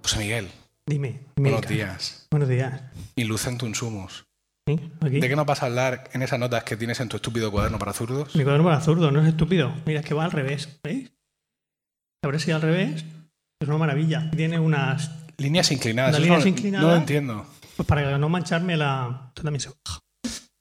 [0.04, 0.50] José Miguel,
[0.86, 1.20] Dime.
[1.36, 2.28] buenos días.
[2.32, 2.82] Buenos días.
[3.16, 4.26] Ilucentum sumus.
[4.68, 4.80] ¿Sí?
[5.02, 5.20] Aquí.
[5.20, 7.80] ¿De qué nos vas a hablar en esas notas que tienes en tu estúpido cuaderno
[7.80, 8.36] para zurdos?
[8.36, 9.74] Mi cuaderno para zurdo, no es estúpido.
[9.86, 10.80] Mira, es que va al revés.
[10.84, 11.12] ¿Veis?
[12.24, 13.06] Habrá sido al revés.
[13.62, 14.32] Es una maravilla.
[14.32, 15.12] Tiene unas.
[15.38, 16.18] Líneas inclinadas.
[16.20, 16.86] Líneas no, inclinadas.
[16.86, 17.46] No lo entiendo.
[17.76, 19.26] Pues para no mancharme la.
[19.30, 20.00] Esto también se baja.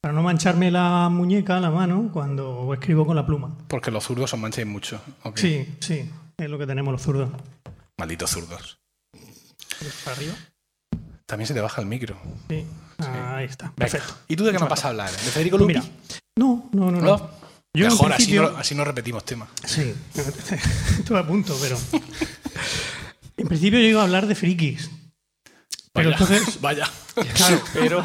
[0.01, 3.57] Para no mancharme la muñeca, la mano, cuando escribo con la pluma.
[3.69, 5.01] Porque los zurdos os mancháis mucho.
[5.37, 6.11] Sí, sí.
[6.37, 7.31] Es lo que tenemos los zurdos.
[7.99, 8.79] Malditos zurdos.
[10.05, 10.35] Para arriba.
[11.27, 12.17] También se te baja el micro.
[12.49, 12.65] Sí.
[12.99, 13.67] Ahí está.
[13.67, 13.77] Venga.
[13.77, 14.15] Perfecto.
[14.29, 15.11] ¿Y tú de qué nos vas a hablar?
[15.11, 15.87] ¿De Federico Pues Lupi?
[15.87, 15.99] mira.
[16.37, 17.01] No, no, no.
[17.01, 17.17] no.
[17.17, 17.31] ¿No?
[17.75, 19.49] Yo Mejor, así no, así no repetimos temas.
[19.65, 19.95] Sí,
[20.99, 21.79] estuve a punto, pero.
[23.37, 24.91] En principio yo iba a hablar de frikis.
[25.93, 26.61] Pero Vaya, entonces.
[26.61, 26.91] vaya.
[27.35, 28.03] Claro, Pero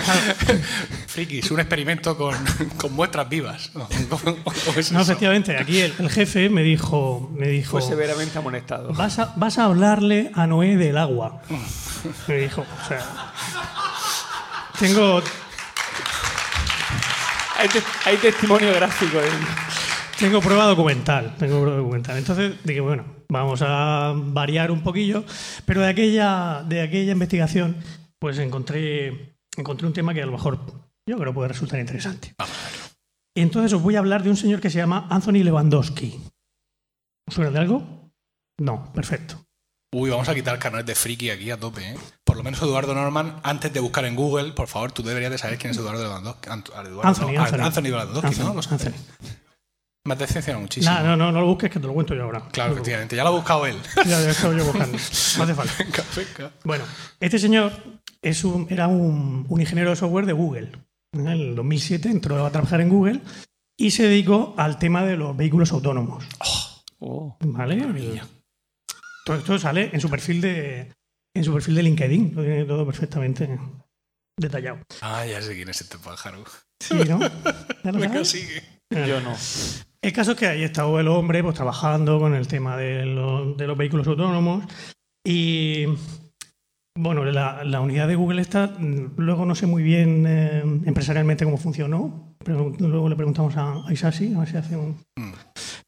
[1.08, 2.36] Frikis, un experimento con,
[2.78, 3.72] con muestras vivas.
[3.74, 3.88] ¿no?
[4.10, 5.12] ¿Cómo- cómo es no, eso?
[5.12, 7.32] efectivamente, aquí el, el jefe me dijo.
[7.36, 8.94] Me dijo fue severamente amonestado.
[8.94, 11.42] vas a, vas a hablarle a Noé del agua.
[12.28, 13.34] Me dijo, o sea.
[14.80, 15.22] Tengo,
[17.58, 19.30] Hay, te- hay testimonio gráfico de
[20.20, 21.36] tengo prueba documental.
[21.38, 22.18] Tengo prueba documental.
[22.18, 25.24] Entonces dije, bueno, vamos a variar un poquillo.
[25.66, 27.78] Pero de aquella, de aquella investigación,
[28.20, 30.60] pues encontré, encontré un tema que a lo mejor
[31.08, 32.34] yo creo puede resultar interesante.
[33.36, 36.20] Y entonces os voy a hablar de un señor que se llama Anthony Lewandowski.
[37.28, 38.12] ¿Os suena de algo?
[38.60, 39.44] No, perfecto.
[39.94, 41.96] Uy, vamos a quitar canales de friki aquí a tope, ¿eh?
[42.24, 45.38] Por lo menos Eduardo Norman, antes de buscar en Google, por favor, tú deberías de
[45.38, 46.50] saber quién es Eduardo Lewandowski.
[46.50, 47.62] Eduardo, Anthony, no, Anthony.
[47.64, 48.48] Anthony Lewandowski, ¿no?
[48.48, 48.74] Anthony, Lo sé.
[48.74, 48.94] Anthony.
[50.06, 50.94] Me ha decepcionado muchísimo.
[50.94, 52.42] Nah, no, no, no lo busques que te lo cuento yo ahora.
[52.52, 53.16] Claro, No lo efectivamente.
[53.16, 53.78] Ya lo ha buscado él.
[53.98, 54.98] Ya, ya he estado yo buscando.
[54.98, 55.74] No hace falta.
[55.84, 56.52] Venga, venga.
[56.66, 56.84] Bueno,
[57.22, 57.72] este señor
[58.22, 60.72] es un- era un, un ingeniero de software de Google.
[61.14, 63.22] En el 2007 entró a trabajar en Google
[63.78, 66.26] y se dedicó al tema de los vehículos autónomos.
[67.00, 67.38] Oh.
[67.42, 67.76] ¿Vale?
[69.26, 70.92] Todo esto sale en su perfil de
[71.36, 73.58] en su perfil de LinkedIn, lo tiene todo perfectamente
[74.38, 74.80] detallado.
[75.02, 76.44] Ah, ya sé quién es este pájaro.
[76.80, 77.20] Sí, ¿no?
[77.84, 78.62] ¿Ya lo sigue.
[79.08, 79.36] Yo no.
[80.02, 83.56] El caso es que ahí estaba el hombre pues, trabajando con el tema de, los-
[83.58, 84.66] de los vehículos autónomos
[85.26, 85.86] y
[86.96, 91.46] bueno, la, la unidad de Google esta, mm, luego no sé muy bien eh, empresarialmente
[91.46, 95.02] cómo funcionó, pero luego le preguntamos a, a Isasi a ver si hace un...
[95.18, 95.34] Mm.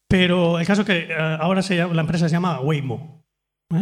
[0.08, 3.22] Pero el caso es que eh, ahora se llama- la empresa se llama Waymo.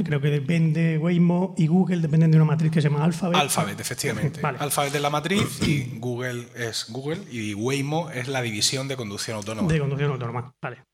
[0.04, 3.36] Creo que depende Waymo y Google dependen de una matriz que se llama Alphabet.
[3.38, 4.40] Alphabet, efectivamente.
[4.40, 4.56] Vale.
[4.58, 9.36] Alphabet es la matriz y Google es Google y Waymo es la división de conducción
[9.36, 9.70] autónoma.
[9.70, 10.84] De conducción autónoma, vale.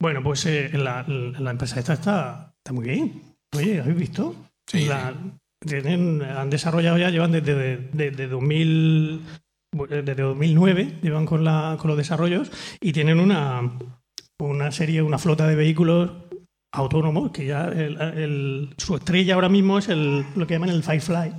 [0.00, 3.22] Bueno, pues eh, la, la empresa esta está, está muy bien.
[3.56, 4.34] Oye, ¿habéis visto?
[4.68, 5.14] Sí, La-
[5.64, 9.22] tienen, han desarrollado ya, llevan desde, desde 2000,
[9.88, 13.72] desde 2009, llevan con, la, con los desarrollos y tienen una,
[14.40, 16.10] una serie, una flota de vehículos
[16.78, 20.82] autónomos, que ya el- el- su estrella ahora mismo es el, lo que llaman el
[20.82, 21.32] Firefly,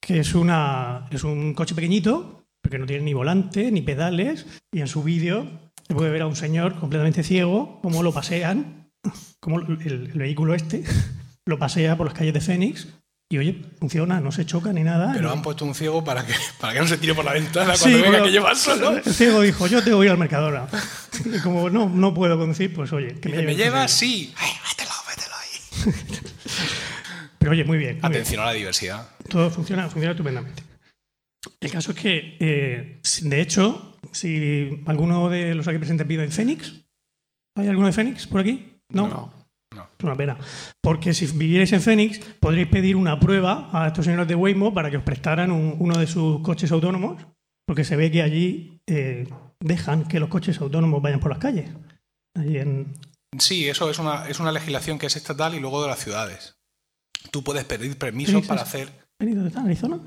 [0.00, 4.80] que es, una, es un coche pequeñito, porque no tiene ni volante, ni pedales, y
[4.80, 5.46] en su vídeo
[5.86, 8.90] se puede ver a un señor completamente ciego, cómo lo pasean,
[9.40, 10.84] cómo el, el vehículo este
[11.46, 12.88] lo pasea por las calles de Fénix,
[13.30, 15.12] y oye, funciona, no se choca ni nada.
[15.14, 17.74] Pero han puesto un ciego para que, para que no se tire por la ventana
[17.76, 18.90] Sí, cuando venga pero que lleva solo.
[18.98, 20.66] El ciego dijo, yo tengo que ir al Mercadona.
[21.24, 23.90] Y como no, no puedo conducir, pues oye, que me, ¿Me entonces".
[23.92, 24.32] Sí.
[24.36, 25.94] Ay, mételo, mételo ahí.
[27.38, 27.94] Pero oye, muy bien.
[27.94, 28.06] muy bien.
[28.06, 29.08] Atención a la diversidad.
[29.28, 30.62] Todo funciona, funciona estupendamente.
[31.60, 36.30] El caso es que, eh, de hecho, si alguno de los aquí presentes vive en
[36.32, 36.72] Fénix,
[37.56, 38.78] ¿hay alguno de Fénix por aquí?
[38.90, 39.08] No.
[39.08, 39.42] No.
[39.98, 40.36] Es una pena.
[40.82, 44.90] Porque si vivierais en Fénix, podréis pedir una prueba a estos señores de Waymo para
[44.90, 47.24] que os prestaran un- uno de sus coches autónomos,
[47.66, 49.26] porque se ve que allí eh,
[49.62, 51.70] dejan que los coches autónomos vayan por las calles.
[52.34, 52.94] Allí en,
[53.38, 56.56] Sí, eso es una, es una legislación que es estatal y luego de las ciudades.
[57.30, 58.88] Tú puedes pedir permisos para hacer.
[59.18, 59.62] ¿Fénix dónde está?
[59.62, 60.00] ¿Arizona?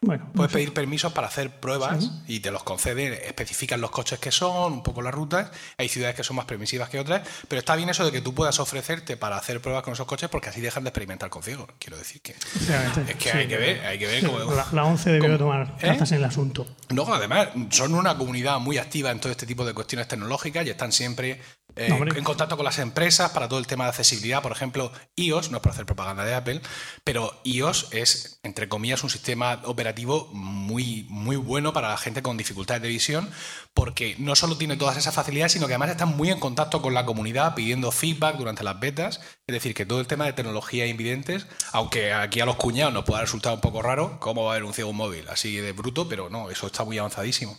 [0.00, 0.58] No Puedes sé.
[0.58, 2.10] pedir permisos para hacer pruebas Sí.
[2.26, 5.50] y te los conceden, especifican los coches que son, un poco las rutas.
[5.78, 8.34] Hay ciudades que son más permisivas que otras, pero está bien eso de que tú
[8.34, 11.68] puedas ofrecerte para hacer pruebas con esos coches porque así dejan de experimentar con ciegos.
[11.78, 13.36] Quiero decir que es que Sí.
[13.38, 14.38] hay que ver, hay que ver Sí, cómo.
[14.54, 15.86] la, la 11 debió tomar ¿Eh?
[15.86, 16.66] cartas en el asunto.
[16.90, 20.70] Luego, además, son una comunidad muy activa en todo este tipo de cuestiones tecnológicas y
[20.70, 21.40] están siempre
[21.76, 24.42] eh, No, en contacto con las empresas para todo el tema de accesibilidad.
[24.42, 26.60] Por ejemplo, iOS, no es por hacer propaganda de Apple,
[27.04, 32.36] pero iOS es, entre comillas, un sistema operativo muy, muy bueno para la gente con
[32.36, 33.30] dificultades de visión,
[33.74, 36.94] porque no solo tiene todas esas facilidades, sino que además están muy en contacto con
[36.94, 39.20] la comunidad, pidiendo feedback durante las betas.
[39.46, 42.92] Es decir, que todo el tema de tecnología e invidentes, aunque aquí a los cuñados
[42.92, 45.28] nos pueda resultar un poco raro, ¿cómo va a haber un ciego móvil?
[45.28, 47.58] Así de bruto, pero no, eso está muy avanzadísimo.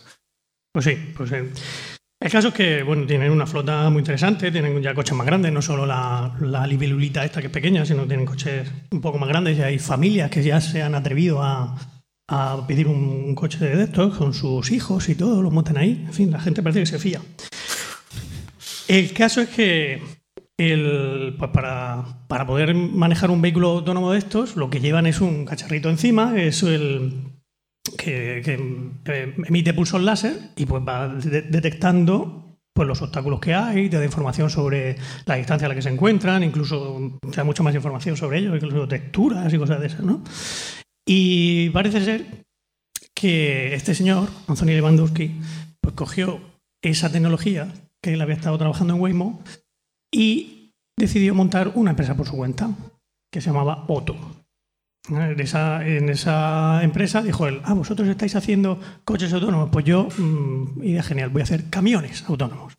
[0.72, 1.36] Pues sí, pues sí.
[2.24, 5.52] El caso es que, bueno, tienen una flota muy interesante, tienen ya coches más grandes,
[5.52, 9.58] no solo la, libelulita esta que es pequeña, sino tienen coches un poco más grandes
[9.58, 11.76] y hay familias que ya se han atrevido a,
[12.66, 16.02] pedir un, un coche de estos con sus hijos y todo, los montan ahí.
[16.06, 17.20] En fin, la gente parece que se fía.
[18.88, 20.00] El caso es que
[20.56, 25.20] el, pues para, para poder manejar un vehículo autónomo de estos, lo que llevan es
[25.20, 27.33] un cacharrito encima, es el,
[27.96, 28.42] que,
[29.06, 32.40] eh, emite pulsos láser y pues va de- detectando
[32.74, 35.90] pues los obstáculos que hay, te da información sobre la distancia a la que se
[35.90, 40.24] encuentran, incluso te mucha más información sobre ellos, incluso texturas y cosas de esas, ¿no?
[41.06, 42.26] Y parece ser
[43.14, 45.40] que este señor, Anthony Lewandowski,
[45.80, 46.40] pues cogió
[46.82, 49.42] esa tecnología que él había estado trabajando en Waymo
[50.12, 52.70] y decidió montar una empresa por su cuenta
[53.32, 54.16] que se llamaba Otto.
[55.08, 60.08] En esa, en esa empresa dijo él, ah, vosotros estáis haciendo coches autónomos, pues yo,
[60.16, 62.72] mm, idea genial, voy a hacer camiones autónomos.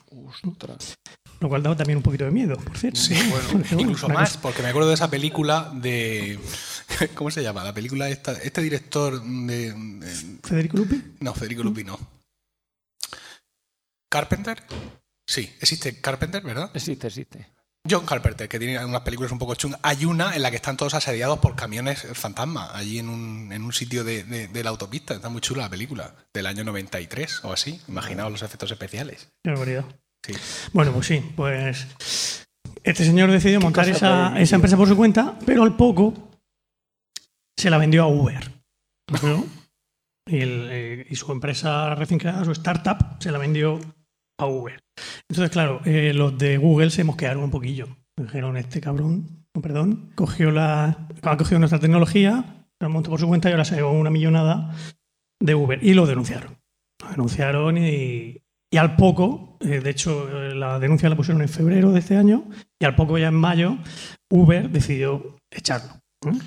[0.44, 0.96] Ostras.
[1.40, 3.00] Lo cual daba también un poquito de miedo, por cierto.
[3.00, 6.40] Sí, bueno, incluso más, cosa- porque me acuerdo de esa película de.
[7.14, 7.64] ¿Cómo se llama?
[7.64, 11.04] La película esta, este director de, de- Federico Lupi.
[11.20, 12.00] No, Federico Lupi no.
[14.10, 14.64] ¿Carpenter?
[15.28, 16.72] Sí, existe Carpenter, ¿verdad?
[16.74, 17.48] Existe, existe.
[17.90, 19.80] John Carpenter, que tiene unas películas un poco chungas.
[19.84, 23.62] Hay una en la que están todos asediados por camiones fantasma, allí en un, en
[23.64, 25.14] un sitio de, de- de la autopista.
[25.14, 27.80] Está muy chula la película, del año 93 o así.
[27.88, 29.30] Imaginaos los efectos especiales.
[29.44, 29.86] Qué barbaridad.
[30.26, 30.34] Sí.
[30.74, 32.44] Bueno, pues sí, pues
[32.84, 36.32] este señor decidió montar esa, esa empresa por su cuenta, pero al poco
[37.58, 38.52] se la vendió a Uber.
[39.24, 39.46] ¿no?
[40.28, 43.80] Y, el, eh, y su empresa recién creada, su startup, se la vendió
[44.38, 44.84] a Uber.
[45.30, 47.88] Entonces, claro, eh, los de Google se mosquearon un poquillo.
[48.18, 53.28] Dijeron, este cabrón, no, perdón, cogió la, ha cogido nuestra tecnología, la montó por su
[53.28, 54.76] cuenta y ahora se llevó una millonada
[55.40, 55.84] de Uber.
[55.84, 56.58] Y lo denunciaron.
[57.02, 61.50] Lo denunciaron y, y al poco, eh, de hecho, eh, la denuncia la pusieron en
[61.50, 62.46] febrero de este año,
[62.80, 63.78] y al poco ya en mayo,
[64.30, 65.94] Uber decidió echarlo.
[66.26, 66.38] ¿eh?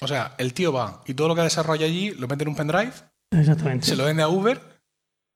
[0.00, 2.56] O sea, el tío va y todo lo que desarrolla allí lo mete en un
[2.56, 2.92] pendrive,
[3.30, 3.86] Exactamente.
[3.86, 4.60] se lo vende a Uber,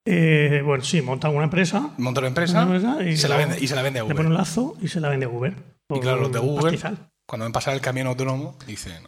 [0.05, 3.59] Eh, bueno, sí, monta una empresa, monta una empresa una empresa y se la vende,
[3.61, 4.39] y se la vende a le pone un Uber.
[4.39, 5.55] lazo y se la vende a Uber.
[5.91, 7.09] Y claro, los de pastizal.
[7.29, 9.05] Cuando ven pasar el camión autónomo, dicen.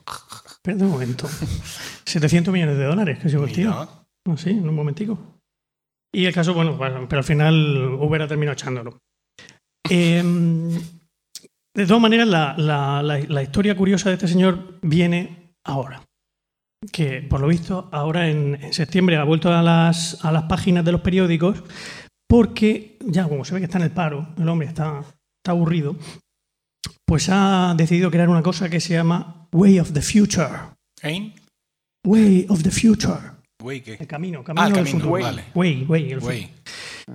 [0.53, 1.29] Espera un momento.
[2.07, 3.71] 700 millones de dólares que se tío.
[3.71, 3.89] Mira,
[4.27, 5.19] Ah, sí, en un momentico.
[6.15, 8.99] Y el caso, bueno, pero al final Uber ha terminado echándolo.
[9.91, 10.71] Em,
[11.75, 16.04] de todas maneras, la, la- la- la historia curiosa de este señor viene ahora.
[16.93, 20.85] Que por lo visto, ahora en, en septiembre ha vuelto a las, a las páginas
[20.85, 21.63] de los periódicos
[22.29, 25.97] porque, ya como se ve que está en el paro, el hombre está, está aburrido,
[27.07, 30.49] pues ha decidido crear una cosa que se llama Way of the Future.
[31.03, 31.35] Ain.
[32.07, 33.19] Way of the Future.
[33.85, 33.97] ¿qué?
[34.01, 35.23] El camino, camino Ah, del camino, futuro.
[35.23, 35.45] vale.
[35.55, 36.51] Way, way, el Güey.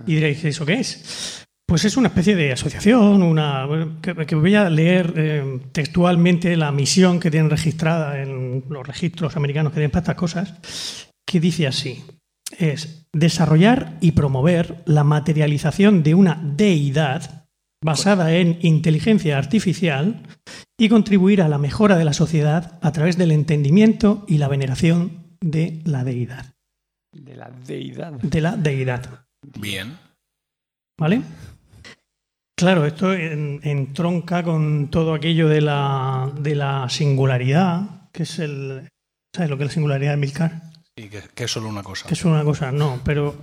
[0.08, 1.46] Y diréis, ¿eso qué es?
[1.70, 3.68] Pues es una especie de asociación, una
[4.02, 9.38] que, que voy a leer eh, textualmente la misión que tienen registrada en los registros
[9.38, 12.04] americanos que tienen para estas cosas, que dice así,
[12.58, 17.46] es desarrollar y promover la materialización de una deidad
[17.86, 20.24] basada en inteligencia artificial
[20.76, 25.38] y contribuir a la mejora de la sociedad a través del entendimiento y la veneración
[25.40, 26.48] de la deidad.
[27.14, 28.14] De la deidad.
[28.14, 29.26] De la deidad.
[29.60, 30.00] Bien.
[31.00, 31.22] ¿Vale?
[32.60, 38.90] Claro, esto en- entronca con todo aquello de la, de la singularidad, que es el.
[39.34, 40.62] ¿Sabes lo que es la singularidad de Milcar?
[40.98, 42.08] Y que, que es solo una cosa.
[42.08, 43.36] Que es una cosa, no, pero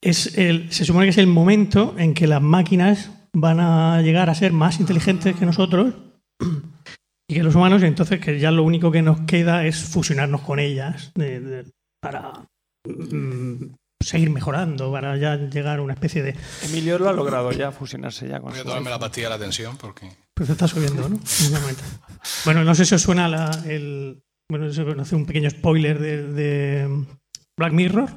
[0.00, 4.30] es el, se supone que es el momento en que las máquinas van a llegar
[4.30, 5.94] a ser más inteligentes que nosotros
[7.28, 10.42] y que los humanos, y entonces que ya lo único que nos queda es fusionarnos
[10.42, 11.64] con ellas de- de-
[12.00, 12.32] para
[12.86, 16.34] mm, seguir mejorando, para ya llegar a una especie de...
[16.62, 19.34] Emilio lo ha logrado ya fusionarse ya con Voy a su tomarme la pastilla de
[19.38, 20.10] la tensión porque.
[20.34, 21.18] Pues se está subiendo, ¿no?
[22.44, 24.22] Bueno, no sé si os suena la- el.
[24.50, 27.04] Bueno, eso hace un pequeño spoiler de, de
[27.56, 28.08] Black Mirror,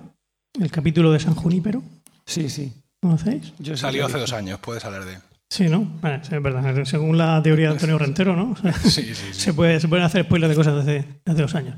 [0.60, 1.84] el capítulo de San Junípero.
[2.26, 2.74] Sí, sí.
[3.02, 3.54] ¿Conocéis?
[3.60, 5.18] Yo Salió hace dos años, puedes hablar de.
[5.52, 6.00] Sí, ¿no?
[6.02, 6.84] Es verdad.
[6.86, 8.52] Según la teoría de Antonio Rentero, ¿no?
[8.52, 9.34] O sea, Sí, sí, sí.
[9.34, 11.76] se, puede, se pueden hacer spoilers de cosas de hace, de hace dos años.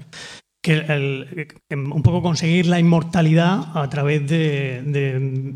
[0.66, 5.54] Que el- un poco conseguir la inmortalidad a través de, de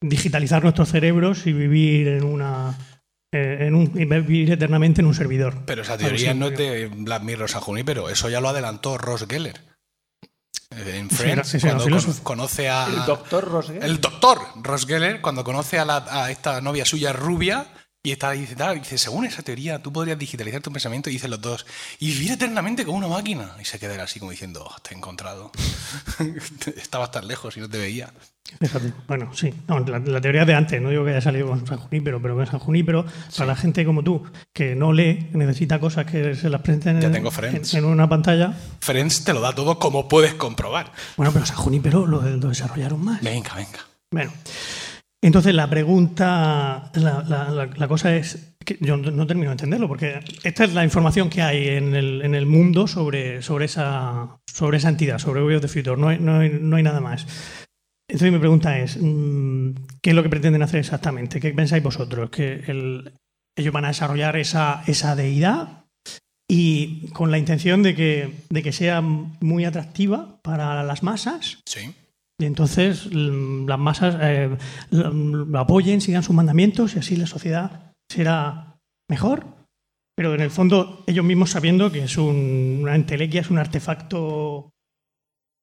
[0.00, 2.78] digitalizar nuestros cerebros y vivir en una.
[3.34, 5.64] eh, en un, y vivir eternamente en un servidor.
[5.66, 9.26] Pero esa teoría no es de Black Mirror San pero eso ya lo adelantó Ross
[9.28, 9.60] Geller.
[10.70, 11.84] Eh, En Friends, cuando
[12.22, 12.86] conoce a.
[12.86, 13.84] El doctor Rosger.
[13.84, 17.66] El doctor Ross Geller, cuando conoce a, la- a esta novia suya rubia,
[18.06, 21.30] y está dice, tal, dice, según esa teoría, tú podrías digitalizar tu pensamiento, y dicen
[21.30, 21.66] los dos,
[21.98, 23.56] y vivir eternamente como una máquina.
[23.60, 25.50] Y se queda así como diciendo, oh, te he encontrado.
[26.76, 28.12] Estabas tan lejos y no te veía.
[28.60, 28.92] Fíjate.
[29.08, 29.52] Bueno, sí.
[29.66, 32.36] No, la, la teoría de antes, no digo que haya salido con San Junípero, pero
[32.36, 33.04] con San Junípero,
[33.36, 37.08] para la gente como tú, que no lee, necesita cosas que se las presenten Ya
[37.08, 38.56] en, tengo en- en una pantalla.
[38.80, 40.92] Friends te lo da todo como puedes comprobar.
[41.16, 43.20] Bueno, pero San Junípero lo, lo desarrollaron más.
[43.20, 43.80] Venga, venga.
[44.12, 44.32] Bueno,
[45.26, 49.88] entonces la pregunta, la, la- la- cosa es que yo no no termino de entenderlo,
[49.88, 54.38] porque esta es la información que hay en el, en el mundo sobre, sobre, esa,
[54.46, 57.00] sobre esa entidad, sobre Way of the Future, no hay, no hay- no hay nada
[57.00, 57.26] más.
[58.08, 59.70] Entonces mi pregunta es, mm,
[60.02, 61.40] ¿qué es lo que pretenden hacer exactamente?
[61.40, 62.30] ¿Qué pensáis vosotros?
[62.30, 63.12] ¿Que el-
[63.58, 65.84] ellos van a desarrollar esa, esa deidad
[66.48, 71.58] y con la intención de que, de que sea muy atractiva para las masas?
[71.66, 71.92] Sí.
[72.38, 74.56] Y entonces mm, las masas eh,
[74.90, 78.76] lo, lo apoyen, sigan sus mandamientos y así la sociedad será
[79.10, 79.46] mejor.
[80.16, 84.70] Pero en el fondo, ellos mismos sabiendo que es un- una entelequia, es un artefacto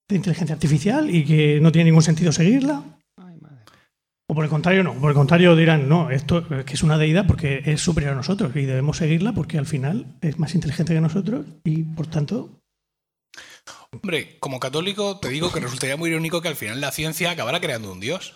[0.10, 2.84] de inteligencia artificial y que no tiene ningún sentido seguirla.
[3.18, 3.58] Ay, madre.
[4.30, 4.94] O por el contrario, no.
[4.94, 8.18] Por el contrario, dirán, no, esto eh, que es una deidad porque es superior a
[8.18, 12.60] nosotros y debemos seguirla porque al final es más inteligente que nosotros y por tanto.
[14.02, 17.60] Hombre, como católico te digo que resultaría muy irónico que al final la ciencia acabara
[17.60, 18.36] creando un dios.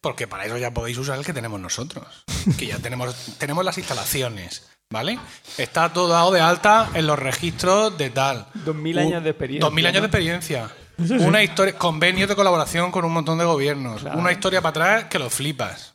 [0.00, 2.24] Porque para eso ya podéis usar el que tenemos nosotros.
[2.56, 5.18] Que ya tenemos, tenemos las instalaciones, ¿vale?
[5.58, 8.46] Está todo dado de alta en los registros de tal.
[8.54, 9.66] Dos mil años de experiencia.
[9.66, 10.70] Dos mil años de experiencia.
[11.04, 11.14] Sí.
[11.14, 14.02] Una historia, convenios de colaboración con un montón de gobiernos.
[14.02, 14.18] Claro.
[14.18, 15.94] Una historia para atrás que lo flipas.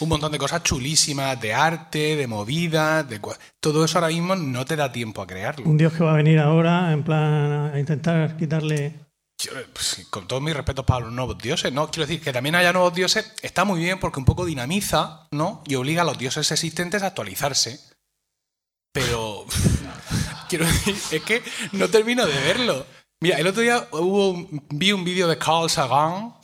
[0.00, 3.20] Un montón de cosas chulísimas, de arte, de movidas, de
[3.60, 5.66] todo eso ahora mismo no te da tiempo a crearlo.
[5.68, 8.94] Un dios que va a venir ahora en plan a intentar quitarle
[9.42, 11.90] Yo, pues, con todos mis respetos para los nuevos dioses, ¿no?
[11.90, 15.62] Quiero decir que también haya nuevos dioses está muy bien porque un poco dinamiza, ¿no?
[15.66, 17.80] Y obliga a los dioses existentes a actualizarse.
[18.92, 19.46] Pero.
[20.48, 22.84] quiero decir, es que no termino de verlo.
[23.22, 26.34] Mira, el otro día hubo un- vi un vídeo de Carl Sagan,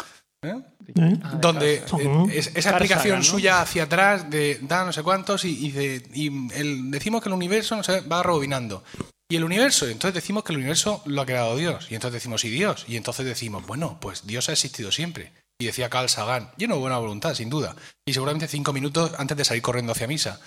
[0.43, 0.55] ¿eh?
[0.95, 1.19] ¿Eh?
[1.23, 3.25] Ah, de donde eh, es- esa explicación Sagan, ¿no?
[3.25, 7.29] suya hacia atrás de da no sé cuántos y, y de- y el- decimos que
[7.29, 8.83] el universo no sé, va rebobinando.
[9.29, 11.89] Y el universo, entonces decimos que el universo lo ha creado Dios.
[11.91, 12.85] Y entonces decimos, ¿y Dios?
[12.87, 15.33] Y entonces decimos, bueno, pues Dios ha existido siempre.
[15.59, 17.75] Y decía Carl Sagan, lleno de buena voluntad, sin duda.
[18.07, 20.39] Y seguramente cinco minutos antes de salir corriendo hacia misa.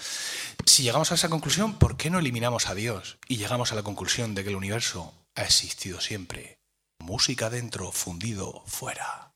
[0.66, 3.18] Si llegamos a esa conclusión, ¿por qué no eliminamos a Dios?
[3.28, 6.60] Y llegamos a la conclusión de que el universo ha existido siempre.
[7.00, 9.29] Música dentro, fundido fuera.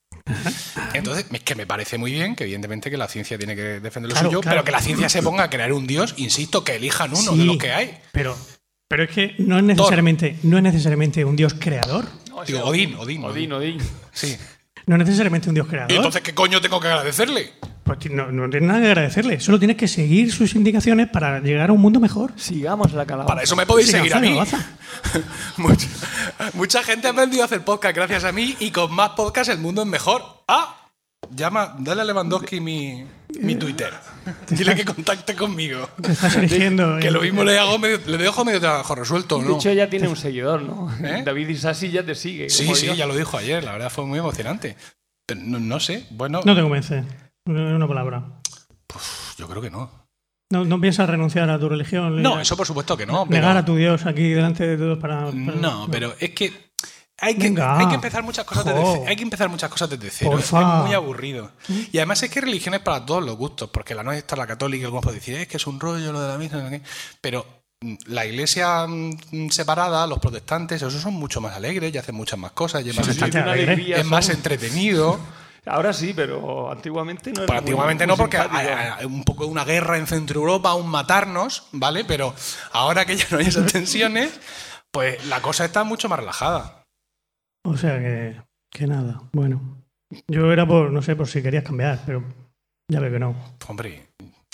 [0.94, 4.10] Entonces, es que me parece muy bien que evidentemente que la ciencia tiene que defender
[4.10, 4.56] lo Claro, suyo, claro.
[4.56, 7.38] pero que la ciencia se ponga a crear un Dios, insisto, que elijan uno Sí.
[7.38, 7.98] de los que hay.
[8.12, 8.38] Pero,
[8.88, 12.06] pero es que no es necesariamente, no es necesariamente un dios creador.
[12.30, 13.78] No, Digo, ese Odín, Odín, Odín, Odín.
[14.12, 14.38] Sí.
[14.86, 15.92] No es necesariamente un dios ¿Y creador.
[15.92, 17.52] entonces qué coño tengo que agradecerle?
[17.84, 19.40] Pues no, no tienes nada que agradecerle.
[19.42, 22.32] Solo tienes que seguir sus indicaciones para llegar a un mundo mejor.
[22.38, 23.28] Sigamos la calabaza.
[23.28, 24.38] Para eso me podéis seguir a mí.
[25.58, 25.88] mucha,
[26.54, 29.58] mucha gente ha aprendido a hacer podcast gracias a mí y con más podcast el
[29.58, 30.24] mundo es mejor.
[30.48, 30.92] Ah,
[31.36, 33.04] llama, dale a Lewandowski mi,
[33.42, 33.92] mi Twitter.
[34.50, 35.90] Dile que contacte conmigo.
[36.02, 36.98] Te estás erigiendo.
[37.00, 39.56] Que lo mismo le hago medio, le dejo medio trabajo resuelto, De ¿no?
[39.58, 40.90] hecho, ya tiene un seguidor, ¿no?
[41.04, 41.24] ¿Eh?
[41.26, 42.50] David Isasi ya te sigue.
[42.50, 42.94] Sí, sí, yo.
[42.94, 44.78] ya lo dijo ayer, la verdad fue muy emocionante.
[45.26, 47.04] Pero no, no sé, bueno, No te convence.
[47.46, 48.24] No- Una palabra.
[49.38, 49.90] yo creo que no.
[50.52, 52.22] No, no piensas renunciar a tu religión.
[52.22, 53.26] No, eso por supuesto que no.
[53.26, 55.26] Negar pero- a tu Dios aquí delante de todos para.
[55.26, 56.72] para- No, pero es que
[57.20, 57.80] hay que, Venga.
[57.80, 60.32] hay que empezar muchas cosas desde hay que empezar muchas cosas desde cero.
[60.32, 60.60] Porfa.
[60.80, 61.52] Es muy aburrido.
[61.92, 64.82] Y además es que religión es para todos los gustos, porque la nuestra, la católica,
[64.82, 66.82] y algunos pueden decir, es que es un rollo lo de la misa, no sé
[66.82, 66.88] qué".
[67.22, 67.46] pero
[67.82, 72.38] mm, la iglesia mm, separada, los protestantes, esos son mucho más alegres y hacen muchas
[72.38, 73.74] más cosas y es más, Sí, sí, entre- una alegre.
[73.74, 74.36] alegría es más son.
[74.36, 75.20] entretenido.
[75.66, 79.46] Ahora sí, pero antiguamente no era muy- antiguamente muy no, porque hay, hay un poco
[79.46, 82.04] de una guerra en Centro Europa, un matarnos, ¿vale?
[82.06, 82.34] Pero
[82.74, 84.40] ahora que ya no hay esas tensiones,
[84.92, 86.84] pues la cosa está mucho más relajada.
[87.66, 89.22] O sea que, que nada.
[89.32, 89.80] Bueno.
[90.28, 92.24] Yo era por, no sé, por si querías cambiar, pero
[92.88, 93.36] ya veo que no.
[93.68, 94.10] Hombre,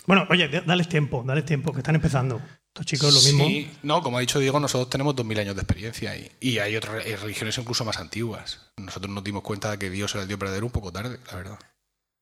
[0.05, 2.39] Bueno, oye, dales tiempo, dales tiempo, que están empezando.
[2.74, 3.46] Estos chicos lo mismo.
[3.46, 6.76] Sí, no, como ha dicho Diego, nosotros tenemos 2000 años de experiencia y, y hay
[6.76, 8.60] otras religiones incluso más antiguas.
[8.78, 11.36] Nosotros nos dimos cuenta de que Dios era el Dios verdadero un poco tarde, la
[11.36, 11.60] verdad.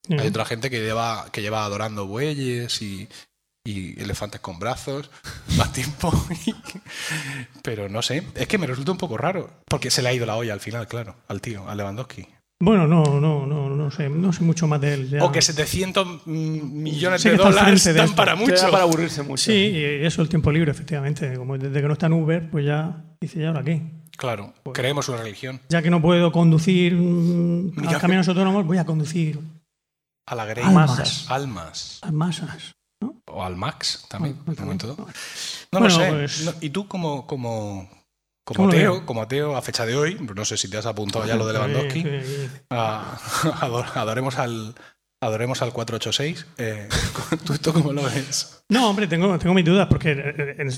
[0.10, 3.10] Hay otra gente que lleva, que lleva adorando bueyes y,
[3.66, 5.12] y elefantes con brazos
[5.58, 6.12] más tiempo.
[7.62, 9.52] Pero no sé, es que me resulta un poco raro.
[9.68, 12.28] Porque se le ha ido la olla al final, claro, al tío, a Lewandowski.
[12.60, 15.10] Bueno, no, no, no, no sé, no sé mucho más de él.
[15.10, 15.24] ya.
[15.24, 16.32] O que 700 mm,
[16.84, 18.16] millones Sí de dólares de esto.
[18.16, 18.56] para mucho.
[18.72, 19.44] para aburrirse mucho.
[19.44, 21.36] Sí, y eso el tiempo libre, efectivamente.
[21.38, 23.82] Como desde que no está en Uber, pues ya dice, ¿y ahora qué?
[24.18, 25.62] Claro, creemos una religión.
[25.70, 27.98] Ya que no puedo conducir mm, Mira.
[27.98, 29.40] a caminos autónomos, voy a conducir
[30.26, 30.66] A la Grey.
[30.66, 31.28] Almas.
[31.30, 32.00] Almas.
[32.02, 32.72] a masas.
[33.28, 34.38] O al Max también.
[34.48, 34.88] De momento.
[34.98, 36.10] No Bueno, lo sé.
[36.10, 37.88] pues- No, ¿Y tú como, como,
[38.48, 40.86] como ¿Cómo lo ateo, como ateo, a fecha de hoy, no sé si te has
[40.86, 42.50] apuntado ya lo de Lewandowski, Sí, sí, sí.
[42.70, 43.18] a-
[43.60, 44.74] ador- adoremos al
[45.22, 46.48] adoremos al 486.
[46.58, 46.88] Eh,
[47.46, 48.64] ¿Tú esto cómo lo ves?
[48.70, 50.70] No, hombre, tengo, tengo mis dudas porque eh, eh,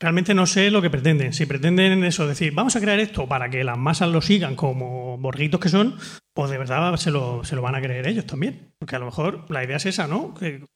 [0.00, 1.32] realmente no sé lo que pretenden.
[1.32, 5.16] Si pretenden eso, decir, vamos a crear esto para que las masas lo sigan como
[5.18, 5.96] borguitos que son,
[6.36, 8.72] o de verdad se lo, se lo van a creer ellos también.
[8.80, 10.34] Porque a lo mejor la idea es esa, ¿no?
[10.34, 10.66] Que,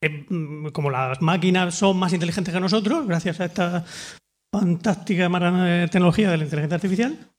[0.00, 3.84] que, mm, como las máquinas son más inteligentes que nosotros, gracias a esta
[4.52, 5.28] fantástica
[5.90, 7.30] tecnología de la inteligencia artificial,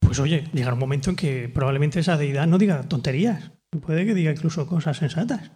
[0.00, 3.50] pues oye, llegará un momento en que probablemente esa deidad no diga tonterías.
[3.82, 5.50] Puede que diga incluso cosas sensatas.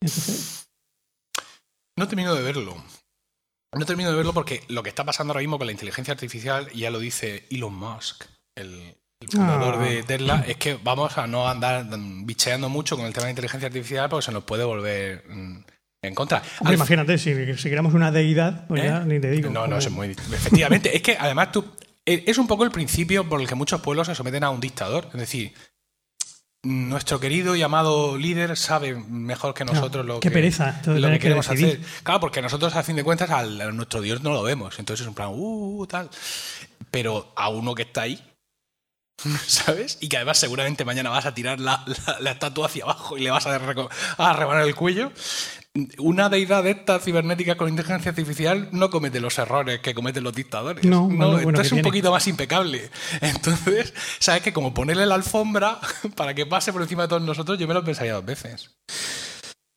[0.00, 0.68] Entonces,
[1.96, 2.74] No termino de verlo.
[3.78, 6.68] No termino de verlo porque lo que está pasando ahora mismo con la inteligencia artificial,
[6.72, 8.24] y ya lo dice Elon Musk,
[8.56, 9.84] el, el fundador Ah.
[9.84, 11.86] de Tesla, es que vamos a no andar
[12.24, 15.64] bicheando mucho con el tema de inteligencia artificial porque se nos puede volver mm,
[16.02, 16.42] en contra.
[16.60, 18.86] Hombre, imagínate, si, si queramos una deidad, pues ¿Eh?
[18.86, 19.50] ya ni te digo.
[19.50, 20.08] No, no, es muy.
[20.10, 21.64] Efectivamente, es que además tú.
[22.04, 24.60] eh, Es un poco el principio por el que muchos pueblos se someten a un
[24.60, 25.06] dictador.
[25.14, 25.54] Es decir,
[26.64, 31.12] nuestro querido y amado líder sabe mejor que nosotros lo qué que, pereza, lo que
[31.14, 31.80] que queremos decidir.
[31.84, 32.02] hacer.
[32.04, 34.78] Claro, porque nosotros, a fin de cuentas, al, a nuestro Dios no lo vemos.
[34.80, 36.10] Entonces es un plan, uh, tal.
[36.90, 38.20] Pero a uno que está ahí.
[39.46, 39.98] ¿Sabes?
[40.00, 43.22] Y que además seguramente mañana vas a tirar la, la- la estatua hacia abajo y
[43.22, 43.58] le vas a
[44.32, 45.12] rebanar el cuello.
[45.98, 50.34] Una deidad de esta cibernética con inteligencia artificial no comete los errores que cometen los
[50.34, 50.84] dictadores.
[50.84, 51.88] No, bueno, entonces que es un tiene.
[51.88, 52.90] poquito más impecable.
[53.22, 55.78] Entonces, ¿sabes que Como ponerle la alfombra
[56.16, 58.74] para que pase por encima de todos nosotros, yo me lo pensaría dos veces.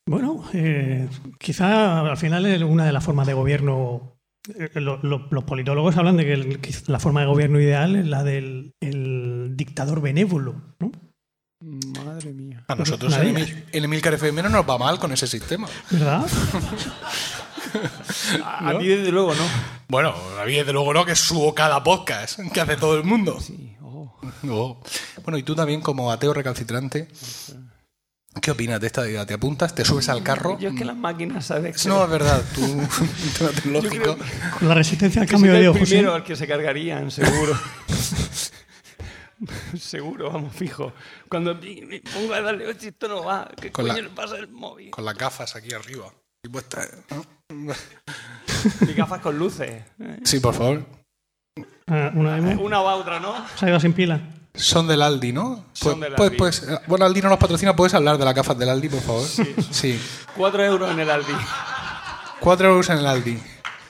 [0.08, 1.08] Bueno, eh,
[1.39, 4.12] quizá al final es una de las formas de gobierno.
[4.60, 7.96] eh, lo- lo- los politólogos hablan de que el- que la forma de gobierno ideal
[7.96, 10.91] es la del el dictador benévolo, ¿no?
[11.62, 12.64] Madre mía.
[12.68, 15.68] A nosotros en, Emil- en Emilcar FM no nos va mal con ese sistema.
[15.89, 16.26] ¿Verdad?
[18.43, 19.43] A, a ti, desde luego, ¿no?
[19.89, 23.38] Bueno, a mí desde luego no, que subo cada podcast que hace todo el mundo.
[23.41, 23.76] Sí.
[23.82, 24.16] oh.
[24.49, 24.82] Oh.
[25.24, 27.10] Bueno, y tú también como ateo recalcitrante,
[28.41, 29.26] ¿qué opinas de esta idea?
[29.26, 29.76] ¿Te apuntas?
[29.76, 30.58] ¿Te subes al carro?
[30.58, 31.86] Yo es que las máquinas, ¿sabes?
[31.86, 32.62] No, es verdad, tú,
[33.38, 34.18] tema tecnológico.
[34.60, 35.82] Con la resistencia al cambio de el ojos.
[35.89, 36.16] primero ¿eh?
[36.16, 37.60] al que se cargarían, seguro.
[39.80, 40.93] seguro, vamos, fijo.
[41.30, 44.36] Cuando me pongo a darle, "Oye, esto no va, ¿qué Con coño la- le pasa
[44.36, 44.91] al móvil?
[44.91, 46.06] Con las gafas aquí arriba.
[46.43, 47.26] Y puestas, ¿no?
[48.88, 49.70] Y gafas con luces.
[50.00, 50.20] ¿eh?
[50.24, 50.86] Sí, por favor.
[51.88, 52.62] Ah, una demo.
[52.62, 53.34] Una o otra, ¿no?
[53.58, 54.20] Se ha ido sin pila.
[54.54, 55.66] Son del Aldi, ¿no?
[55.74, 56.38] Son Pues- del pues- Aldi.
[56.38, 57.76] pues, eh, bueno, Aldi no nos patrocina.
[57.76, 59.28] ¿Puedes hablar de las gafas del Aldi, por favor?
[59.72, 60.00] Sí.
[60.36, 61.34] Cuatro euros en el Aldi.
[62.39, 63.38] Cuatro euros en el Aldi.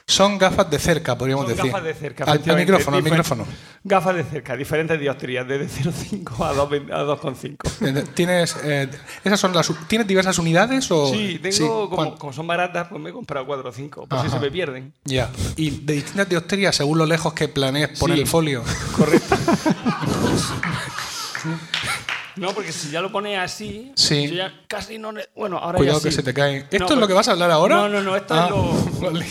[0.08, 1.72] Son gafas de cerca, podríamos Son decir.
[1.72, 2.24] gafas de cerca.
[2.26, 3.44] Al, micrófono, al micrófono.
[3.84, 7.98] Gafas de cerca, diferentes dioptrías, desde 0,5 a 2,20 a 2,5.
[8.00, 8.88] Eh, ¿Tienes, eh,
[9.24, 11.12] esas son las, ¿Tienes diversas unidades o...?
[11.12, 14.22] Sí, tengo, como, ¿cuán- como son baratas, pues me he comprado 4 o 5, por
[14.22, 14.94] si se me pierden.
[15.06, 15.32] Ya.
[15.56, 18.22] Y de distintas dioptrías según lo lejos que planees poner Sí.
[18.22, 18.64] el folio.
[18.96, 19.36] Correcto.
[22.38, 24.28] No, porque si ya lo pones así, Sí.
[24.30, 25.14] yo ya casi no...
[25.36, 26.18] Bueno, ahora Cuidado ya que sí.
[26.18, 26.58] se te cae.
[26.70, 27.76] ¿Esto No, es lo que vas a hablar ahora?
[27.76, 29.02] No, no, no, esto Ah, es lo...
[29.12, 29.26] vale.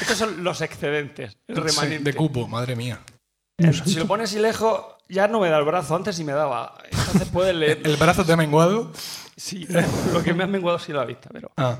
[0.00, 2.10] Estos son los excedentes, el Sí, remanente.
[2.12, 3.00] de cupo, madre mía.
[3.58, 6.32] Eh, Si lo pones así lejos, ya no me da el brazo, antes sí me
[6.32, 6.76] daba.
[6.90, 7.80] Entonces puedes leer.
[7.84, 8.92] ¿El brazo te ha menguado?
[9.36, 9.66] Sí,
[10.12, 11.78] lo que me ha menguado sí la vista, pero Ah,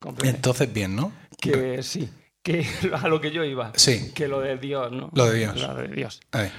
[0.00, 0.36] comprende.
[0.36, 1.12] entonces bien, ¿no?
[1.40, 2.10] Que sí,
[2.42, 2.66] que
[3.02, 3.72] a lo que yo iba.
[3.76, 4.12] Sí.
[4.14, 5.10] Que lo de Dios, ¿no?
[5.14, 5.60] Lo de Dios.
[5.60, 6.20] Lo de Dios.
[6.32, 6.52] A ver.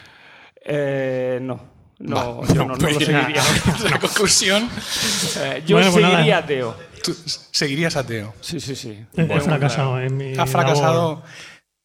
[0.66, 1.73] Eh, no.
[2.06, 3.42] No, Va, yo no, no pues lo seguiría.
[3.90, 4.70] La conclusión,
[5.40, 6.16] Eh, yo Bueno, pues nada.
[6.18, 6.76] seguiría ateo.
[7.04, 7.16] tú
[7.52, 8.34] seguirías ateo.
[8.42, 8.90] Sí, sí, sí.
[9.16, 11.24] He, he Bueno, fracasado en mi Has fracasado, labor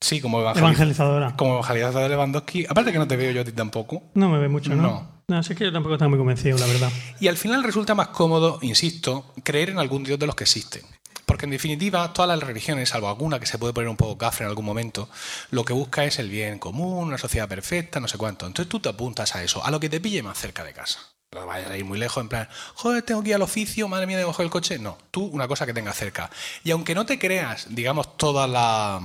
[0.00, 1.36] sí, como evangeliz- evangelizadora.
[1.36, 2.66] como evangelizador de Lewandowski.
[2.68, 4.10] Aparte que no te veo yo a ti tampoco.
[4.14, 4.82] No me ve mucho, ¿no?
[4.82, 5.18] No.
[5.28, 6.90] No, sí es que yo tampoco estaba muy convencido, la verdad.
[7.20, 10.82] Y al final resulta más cómodo, insisto, creer en algún dios de los que existen.
[11.28, 14.46] Porque en definitiva, todas las religiones, salvo alguna que se puede poner un poco cafre
[14.46, 15.10] en algún momento,
[15.50, 18.46] lo que busca es el bien común, una sociedad perfecta, no sé cuánto.
[18.46, 21.00] Entonces tú te apuntas a eso, a lo que te pille más cerca de casa.
[21.34, 24.06] No vayas a ir muy lejos, en plan, joder, tengo que ir al oficio, madre
[24.06, 24.78] mía, coger el coche.
[24.78, 26.30] No, tú una cosa que tengas cerca.
[26.64, 28.98] Y aunque no te creas, digamos, toda la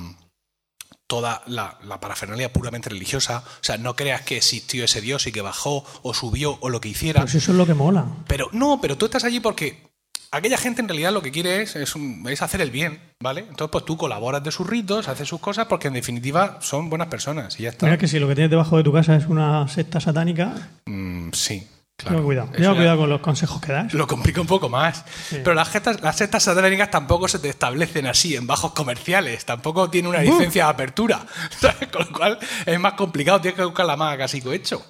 [1.08, 5.34] toda la, la parafernalia puramente religiosa, o sea, no creas que existió ese Dios y
[5.34, 8.06] que bajó o subió o lo que hiciera, si eso es lo que mola.
[8.28, 9.93] pero no, pero tú estás allí porque
[10.34, 13.42] aquella gente en realidad lo que quiere es, es, un- es hacer el bien, ¿vale?
[13.42, 17.08] Entonces, pues tú colaboras de sus ritos, haces sus cosas porque en definitiva son buenas
[17.08, 17.86] personas y ya está.
[17.86, 20.54] Mira que si lo que tienes debajo de tu casa es una secta satánica,
[20.86, 21.68] Mm, sí,
[21.98, 22.24] claro.
[22.24, 22.50] cuidado.
[22.52, 23.94] Cuidado con los consejos que das.
[23.94, 25.06] Lo complica un poco más.
[25.30, 25.38] Sí.
[25.44, 29.46] Pero las sectas, las sectas satánicas tampoco se te establecen así en bajos comerciales.
[29.46, 31.26] Tampoco tiene una licencia de apertura.
[31.92, 33.40] Con lo cual es más complicado.
[33.42, 34.86] Tienes que buscar la más casi hecho.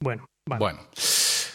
[0.00, 0.58] Bueno, vale.
[0.58, 0.78] Bueno,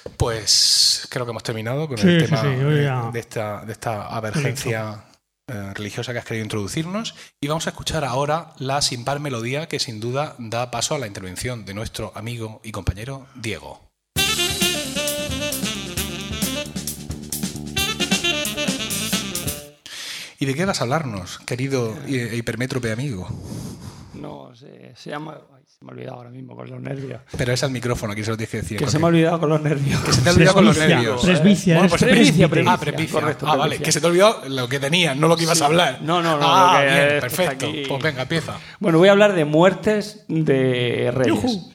[0.10, 5.03] pues creo que hemos terminado con Sí, el tema sí, de, esta, de esta avergencia
[5.47, 7.16] eh, religiosa que has querido introducirnos.
[7.41, 10.99] Y vamos a escuchar ahora la sin par melodía que sin duda da paso a
[10.99, 13.82] la intervención de nuestro amigo y compañero Diego.
[20.39, 23.28] ¿Y de qué vas a hablarnos, querido eh, hipermétrope amigo?
[24.14, 25.39] No, se, se llama.
[25.80, 27.22] Se me ha olvidado ahora mismo con los nervios.
[27.38, 28.78] Pero es al micrófono, aquí se lo tienes que decir.
[28.80, 30.00] Que se me ha olvidado con los nervios.
[30.10, 31.22] Se te ha olvidado con los Presbicia, nervios.
[31.26, 32.72] presbicia, Bueno, eres pues presbicia, presbítero.
[32.72, 33.22] Ah, prepicia.
[33.22, 33.86] Correcto, ah, vale, prepicia.
[33.86, 36.00] que se te ha olvidado lo que tenías, no lo que ibas a hablar.
[36.02, 37.68] No, no, no, Ah, que bien, perfecto.
[37.68, 37.84] aquí.
[37.88, 38.60] Pues venga, empieza.
[38.80, 41.36] Bueno, voy a hablar de muertes de reyes.
[41.36, 41.74] Yujú.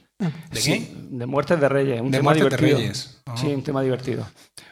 [0.51, 2.01] ¿De Sí, de muertes de reyes.
[2.01, 2.79] Un De tema muertes de divertido.
[2.79, 3.23] reyes.
[3.27, 3.35] Ah.
[3.37, 4.27] Sí, un tema divertido.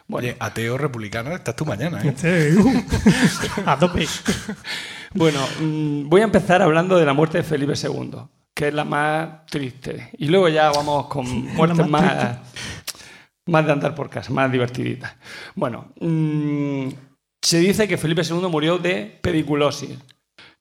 [0.07, 2.09] Bueno, Oye, ateo republicano, estás tú mañana, ¿eh?
[2.09, 2.83] Este, uh,
[3.65, 4.05] a tope.
[5.13, 8.11] bueno mm, voy a empezar hablando de la muerte de Felipe II,
[8.53, 10.09] que es la más triste.
[10.17, 11.25] Y luego ya vamos con
[11.55, 12.37] muertes más más,
[13.47, 15.15] más de andar por casa, más divertiditas.
[15.55, 16.89] Bueno, mm,
[17.41, 19.97] se dice que Felipe II murió de pediculosis,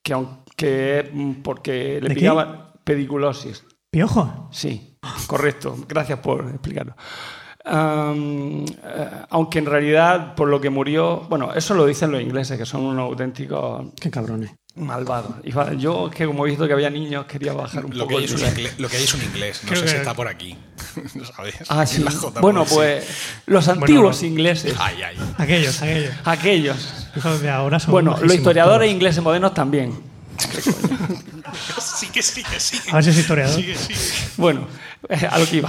[0.03, 3.65] que aunque mm, porque le pillaba pediculosis.
[3.91, 4.49] Piojo.
[4.53, 5.77] Sí, correcto.
[5.89, 6.95] Gracias por explicarlo.
[7.65, 8.65] Eh,
[9.31, 12.83] aunque en realidad, por lo que murió, bueno, eso lo dicen los ingleses, que son
[12.83, 14.53] unos auténticos Qué cabrones.
[15.53, 18.19] Fa- yo, es que como he visto que había niños, quería bajar un Lo poco
[18.19, 20.57] el inglés, lo que hay es un inglés, no Creo sé si está por aquí.
[21.15, 21.55] ¿No sabes?
[21.69, 22.05] Ah, sí.
[22.41, 22.75] Bueno, sí.
[22.75, 23.07] pues
[23.47, 25.17] los antiguos ingleses, Ay, ay.
[25.39, 26.15] Aquellos, aquellos.
[26.25, 26.95] aquellos.
[27.17, 28.95] Los de ahora son Bueno, los historiadores todos.
[28.95, 29.93] ingleses modernos también.
[31.81, 32.79] Sí que sí, que sí.
[32.91, 33.55] A ver si es historiador.
[33.57, 33.99] Sigue, sigue.
[34.37, 34.67] Bueno,
[35.31, 35.69] a lo que iba.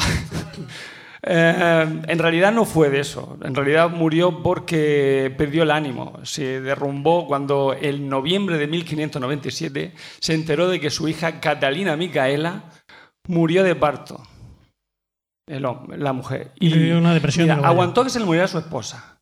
[1.23, 3.37] Eh, en realidad no fue de eso.
[3.43, 6.19] En realidad murió porque perdió el ánimo.
[6.23, 12.63] Se derrumbó cuando en noviembre de 1597 se enteró de que su hija Catalina Micaela
[13.27, 14.21] murió de parto.
[15.47, 16.51] El hom- la mujer.
[16.59, 19.19] Y dio una depresión mira, aguantó que se le muriera su esposa.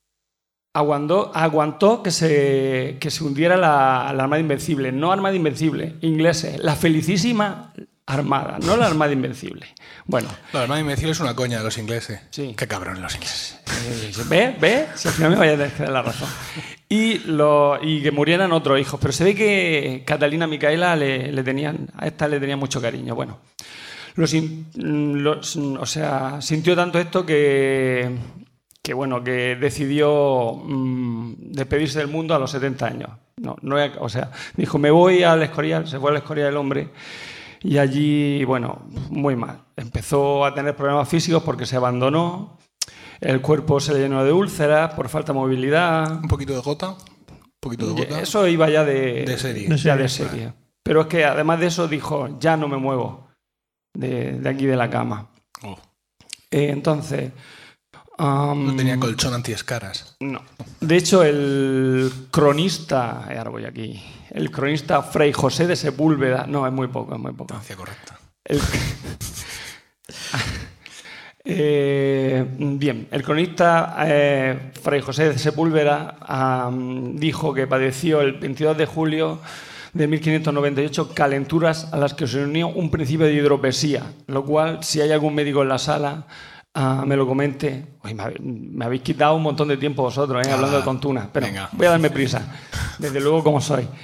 [0.75, 4.91] Aguantó, aguantó que, se, que se hundiera la, la Armada Invencible.
[4.91, 6.59] No Armada Invencible, ingleses.
[6.63, 7.73] La felicísima
[8.13, 9.67] Armada, no la Armada Invencible.
[10.05, 12.19] Bueno, La Armada Invencible es una coña de los ingleses.
[12.31, 12.53] Sí.
[12.57, 13.59] Qué cabrón los ingleses.
[14.27, 14.55] ¿Ve?
[14.59, 14.87] ¿Ve?
[14.95, 16.27] Si al final me vaya a dar la razón.
[16.89, 18.99] Y, lo, y que murieran otros hijos.
[18.99, 23.13] Pero se ve que Catalina Micaela le, le tenían, a esta le tenía mucho cariño.
[23.13, 23.37] Bueno,
[24.15, 25.39] lo sin- lo-
[25.79, 28.09] o sea, sintió tanto esto que,
[28.81, 33.09] que, bueno, que decidió mm, despedirse del mundo a los 70 años.
[33.37, 36.89] No, no, o sea, dijo, me voy al Escorial, se fue al Escorial del hombre.
[37.61, 39.63] Y allí, bueno, muy mal.
[39.75, 42.57] Empezó a tener problemas físicos porque se abandonó.
[43.19, 46.19] El cuerpo se le llenó de úlceras por falta de movilidad.
[46.21, 46.89] Un poquito de gota.
[46.91, 46.97] Un
[47.59, 48.21] poquito de gota.
[48.21, 49.67] Eso iba ya de, De serie.
[49.67, 50.53] De ya de serie.
[50.83, 53.27] Pero es que además de eso dijo, ya no me muevo
[53.93, 55.29] de, de aquí de la cama.
[55.63, 55.77] Oh,
[56.51, 57.31] Eh, entonces...
[58.19, 60.15] am, no tenía colchón antiescaras.
[60.19, 60.41] no.
[60.79, 64.01] De hecho, el cronista, eh, ahora voy aquí,
[64.31, 67.53] el cronista Fray José de Sepúlveda, no, es muy poco, es muy poco.
[67.53, 68.19] Distancia correcta.
[68.45, 68.59] El-
[71.51, 76.17] Eh, bien, el cronista eh, Fray José de Sepúlveda
[77.13, 79.39] dijo que padeció el 22 de julio
[79.93, 85.01] de 1598 calenturas a las que se unió un principio de hidropesía, lo cual, si
[85.01, 86.27] hay algún médico en la sala,
[86.75, 87.97] ah, me lo comente.
[88.03, 91.69] Uy, me, habéis quitado un montón de tiempo vosotros, eh, hablando de tontunas, pero venga.
[91.71, 92.41] voy a darme prisa,
[92.97, 93.87] desde luego como soy.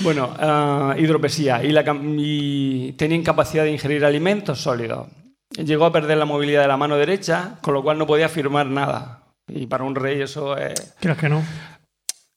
[0.00, 5.06] Bueno, ah, hidropesía y, la cam- y tenía incapacidad de ingerir alimentos sólidos.
[5.50, 8.66] Llegó a perder la movilidad de la mano derecha, con lo cual no podía firmar
[8.66, 9.22] nada.
[9.46, 10.94] Y para un rey eso es...
[10.98, 11.42] Creas que no.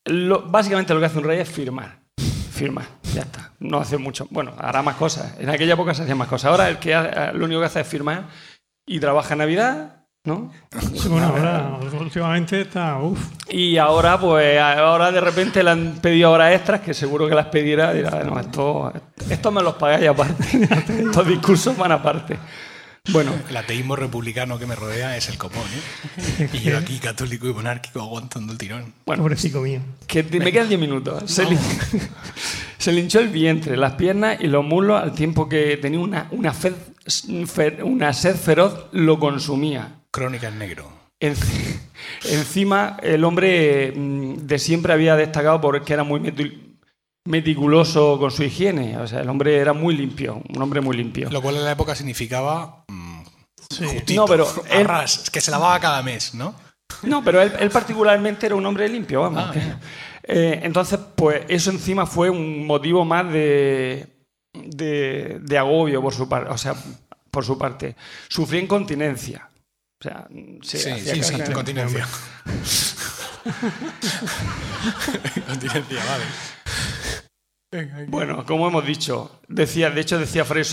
[0.05, 1.97] lo- básicamente lo que hace un rey es firmar.
[2.51, 3.51] Firmar, ya está.
[3.59, 4.27] No hace mucho.
[4.29, 5.33] Bueno, hará más cosas.
[5.39, 6.51] En aquella época se hacían más cosas.
[6.51, 8.25] Ahora el que ha- lo único que hace es firmar
[8.85, 10.51] y trabaja en Navidad, ¿no?
[10.95, 12.97] Sí, bueno, ahora últimamente está.
[12.97, 13.19] Uf.
[13.49, 17.47] Y ahora, pues, ahora de repente le han pedido horas extras, que seguro que las
[17.47, 17.93] pedirá.
[17.93, 18.91] Dirá, no, esto,
[19.29, 20.43] esto me los pagáis aparte.
[20.99, 22.37] Estos discursos van aparte.
[23.09, 25.63] Bueno, El ateísmo republicano que me rodea es el copón,
[26.39, 26.49] ¿eh?
[26.53, 28.93] Y yo aquí, católico y monárquico, aguantando el tirón.
[29.05, 29.23] Bueno.
[29.23, 29.79] Pobrecito mío.
[30.07, 31.23] que te- me quedan 10 minutos.
[31.31, 31.57] Se, lin-
[32.77, 36.53] se hinchó el vientre, las piernas y los muslos al tiempo que tenía una, una,
[36.53, 36.75] fez-
[37.47, 39.95] fe- una sed feroz, lo consumía.
[40.11, 40.91] Crónica en negro.
[41.19, 41.35] En-
[42.29, 46.19] encima, el hombre mm, de siempre había destacado porque era muy
[47.27, 48.97] meticuloso con su higiene.
[48.97, 51.29] O sea, el hombre era muy limpio, un hombre muy limpio.
[51.29, 52.83] Lo cual en la época significaba.
[52.87, 53.21] mm,
[53.69, 56.55] justito, No, pero él- arras, que se lavaba cada mes, ¿no?
[57.03, 59.43] No, pero él, él particularmente era un hombre limpio, vamos.
[59.47, 59.61] Ah, que-.
[60.29, 64.07] Eh, entonces, pues eso encima fue un motivo más de,
[64.53, 66.51] de, de agobio por su parte.
[66.51, 66.75] O sea,
[67.31, 67.95] por su parte.
[68.27, 69.47] Sufría incontinencia.
[70.01, 70.27] O sea,
[70.63, 71.53] se Sí, hacía sí, sí, caca.
[71.53, 72.05] continencia.
[75.47, 76.23] continencia, vale.
[78.07, 80.63] Bueno, como hemos dicho, decía, de hecho decía Fray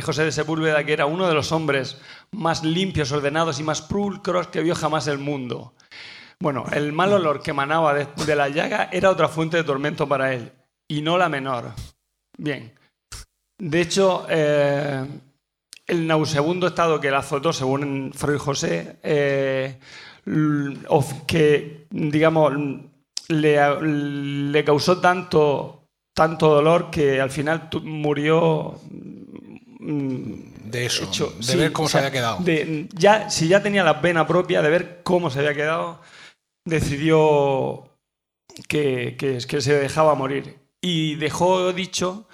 [0.00, 2.00] José, de Sepúlveda que era uno de los hombres
[2.32, 5.74] más limpios, ordenados y más pulcros que vio jamás el mundo.
[6.38, 10.32] Bueno, el mal olor que emanaba de, la llaga era otra fuente de tormento para
[10.32, 10.50] él,
[10.88, 11.74] y no la menor.
[12.38, 12.72] Bien.
[13.58, 15.04] De hecho, eh,
[15.86, 19.78] el nauseabundo estado que le azotó, según Fray José, eh,
[21.26, 22.54] que, digamos,
[23.28, 25.79] le causó tanto,
[26.20, 28.78] tanto dolor que al final murió
[29.78, 30.32] mm,
[30.70, 32.36] De eso, hecho- de sí, ver cómo o sea, se había quedado.
[32.44, 36.02] de- ya, si ya tenía la pena propia de ver cómo se había quedado,
[36.66, 37.88] decidió
[38.68, 40.56] que, que, que se dejaba morir.
[40.82, 42.28] Y dejó dicho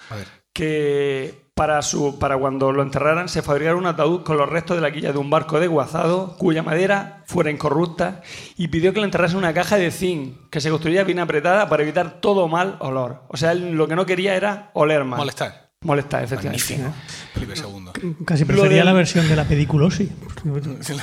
[0.53, 4.83] que para, su, para cuando lo enterraran se fabricara un ataúd con los restos de
[4.83, 8.21] la quilla de un barco desguazado cuya madera fuera incorrupta
[8.59, 11.67] y pidió que le enterrase en una caja de zinc que se construía bien apretada
[11.71, 13.23] para evitar todo mal olor.
[13.29, 15.17] O sea, él lo que no quería era oler mal.
[15.17, 15.66] Molestar.
[15.87, 16.79] Molestar, efectivamente.
[16.79, 16.95] Magnífico.
[17.35, 18.15] Felipe II.
[18.25, 20.09] Casi prefería del- la versión de la pediculosis.
[20.45, 20.53] La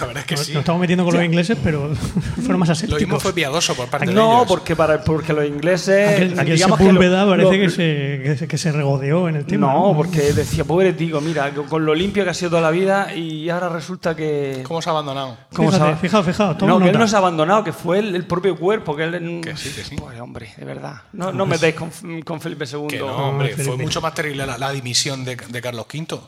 [0.06, 0.54] verdad es que Nos, sí.
[0.54, 1.90] nos estamos metiendo con los ingleses, pero
[2.42, 3.02] fueron más Lo asépticos.
[3.02, 4.48] mismo fue piadoso por parte de No, ellos.
[4.48, 6.10] porque, para, porque los ingleses...
[6.10, 9.30] Aquel, aquel digamos que Sepúlveda lo- parece lo- que, se, que, se, que se regodeó
[9.30, 9.74] en el tema.
[9.74, 13.14] No, porque decía, pobre tico, mira, con lo limpio que ha sido toda la vida
[13.16, 14.62] y ahora resulta que...
[14.64, 15.38] ¿Cómo se ha abandonado?
[15.54, 17.74] ¿Cómo se Fíjate, ha- fijaos, fijaos, toma No, que él no se ha abandonado, que
[17.74, 19.42] fue el, el propio cuerpo, que él...
[19.44, 19.96] Que sí, que sí.
[19.96, 21.02] Pues hombre, de verdad.
[21.14, 21.90] No, no metáis con,
[22.24, 22.88] con Felipe II.
[22.90, 26.20] Que no, hombre, fue mucho más terrible la, la dimisión de, de Carlos V.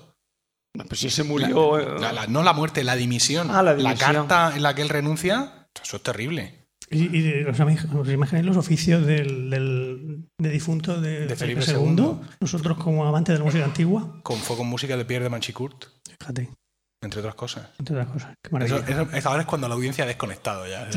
[0.87, 1.77] Pues si se murió...
[1.79, 3.49] eh, La- la- no la muerte, la dimisión.
[3.51, 3.97] Ah, la dimisión.
[4.27, 6.67] carta en la que él renuncia, eso es terrible.
[6.91, 11.61] Y, y ¿os, imag- os imagináis los oficios del, del de difunto de, De Felipe,
[11.61, 11.95] Felipe II?
[11.97, 12.15] II.
[12.41, 15.85] Nosotros, como amantes de la música antigua, Con, fue con música de Pierre de Manchicourt,
[16.19, 16.51] fíjate,
[17.01, 17.69] entre otras cosas.
[17.79, 18.29] entre otras cosas.
[18.43, 19.01] Qué Eso, maravilla.
[19.01, 20.87] eso- es- ahora es cuando la audiencia ha desconectado ya.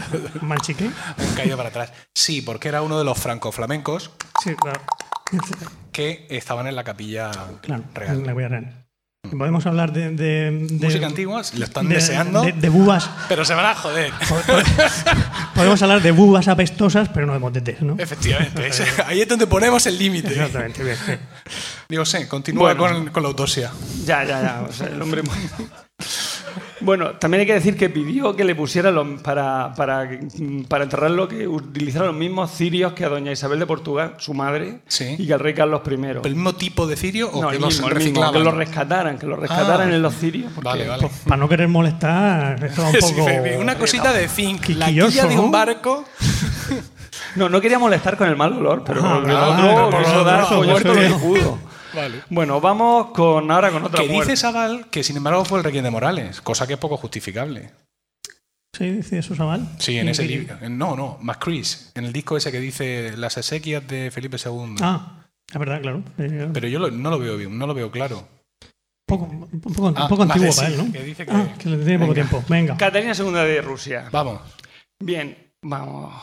[0.43, 0.91] ¿Manchique?
[1.17, 1.93] Han caído para atrás.
[2.15, 4.11] Sí, porque era uno de los franco-flamencos
[4.45, 4.81] Sí, claro.
[5.93, 7.31] Que estaban en la capilla
[7.63, 8.23] Claro, real.
[8.25, 8.85] la real.
[9.37, 10.11] Podemos hablar de.
[10.11, 13.11] de, de- Música antigua, lo están de- deseando, De, de bubas.
[13.29, 14.13] pero se van a joder.
[15.55, 17.97] Podemos hablar de bubas apestosas, pero no de motetes, ¿no?
[17.99, 18.71] Efectivamente,
[19.07, 20.29] ahí es donde ponemos el límite.
[20.29, 20.97] Exactamente, bien.
[21.89, 22.95] Digo, sí, continúa Bueno.
[23.05, 23.71] con, con la autopsia.
[24.07, 24.63] Ya, ya, ya.
[24.69, 25.23] o sea, el hombre...
[26.81, 30.09] Bueno, también hay que decir que pidió que le pusiera los, para, para,
[30.69, 34.81] para enterrarlo, que utilizara los mismos cirios que a doña Isabel de Portugal, su madre,
[34.87, 35.17] Sí.
[35.19, 35.95] y que al rey Carlos I.
[36.25, 38.33] ¿El mismo tipo de cirio o No, que el los reciclaban?
[38.33, 39.95] que lo rescataran, que lo rescataran Ah.
[39.95, 40.53] en los cirios.
[40.55, 41.11] porque- Vale, vale.
[41.25, 43.27] Para no querer molestar, esto un Sí, poco.
[43.61, 45.51] Una cosita de zinc, la quilla de un ¿no?
[45.51, 46.05] barco.
[47.35, 49.21] No, no quería molestar con el mal olor, pero Ah,
[50.25, 51.59] tanto, su yo
[51.95, 52.23] Vale.
[52.31, 54.33] Bueno, vamos con ahora con otra Que muerte.
[54.33, 57.71] dice Sabal que sin embargo fue el Requiem de Morales, cosa que es poco justificable.
[58.77, 59.67] Sí, dice eso Sabal.
[59.79, 60.57] Sí, en ¿Y ese libro.
[60.69, 64.77] No, no, McCrees, en el disco ese que dice Las exequias de Felipe II.
[64.81, 66.03] Ah, es verdad, claro.
[66.19, 68.29] Eh, Pero yo lo- no lo veo bien, no lo veo claro.
[69.07, 70.93] poco, un poco, un Ah, poco antiguo para él, ¿no?
[70.93, 72.15] que dice que- Ah, que le tiene poco Venga.
[72.29, 72.45] tiempo.
[72.49, 72.77] Venga.
[72.77, 74.09] Catalina II de Rusia.
[74.13, 74.43] Vamos.
[75.01, 76.15] Bien, vamos.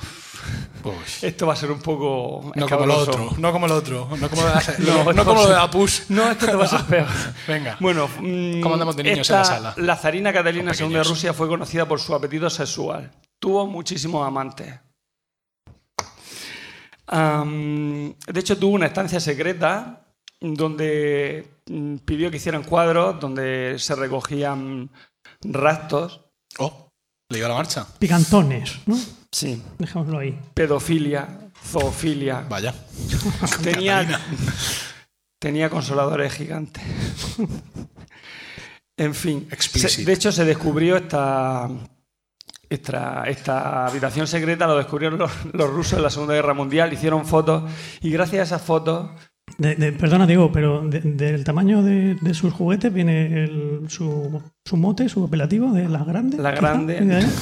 [0.81, 4.09] Pues, Esto va a ser un poco no como lo otro, no como lo otro,
[4.19, 6.01] no como, la- No, no, como lo de la push.
[6.09, 7.07] No, esto te va a ser peor.
[7.47, 7.77] Venga.
[7.79, 9.73] Bueno, mm, ¿Cómo andamos de niños esta, en la sala?
[9.77, 11.03] La zarina Catalina II de.
[11.03, 13.11] Rusia fue conocida por su apetito sexual.
[13.39, 14.79] Tuvo muchísimos amantes.
[17.07, 20.01] Am, de hecho, tuvo una estancia secreta
[20.41, 24.89] donde mm, pidió que hicieran cuadros donde se recogían
[25.41, 26.21] rastros.
[26.57, 26.89] Oh,
[27.29, 27.85] le dio la marcha.
[27.99, 28.97] Picantones, ¿no?
[29.35, 29.61] Sí.
[29.79, 30.39] Dejémoslo ahí.
[30.53, 31.27] Pedofilia,
[31.61, 32.45] zoofilia.
[32.49, 32.73] Vaya.
[33.61, 34.07] Tenía,
[35.39, 36.81] tenía consoladores gigantes.
[38.97, 39.45] en fin.
[39.51, 39.89] Explicit.
[39.89, 41.67] se- de hecho, se descubrió esta,
[42.69, 47.25] esta, esta habitación secreta, lo descubrieron los, los rusos en la Segunda Guerra Mundial, hicieron
[47.25, 47.69] fotos
[48.01, 49.09] y gracias a esas fotos,
[49.57, 54.41] De- de- perdona, Diego, pero de- del tamaño de, de sus juguetes viene el- su,
[54.65, 56.37] su mote, su apelativo de la grande.
[56.37, 57.01] La grande.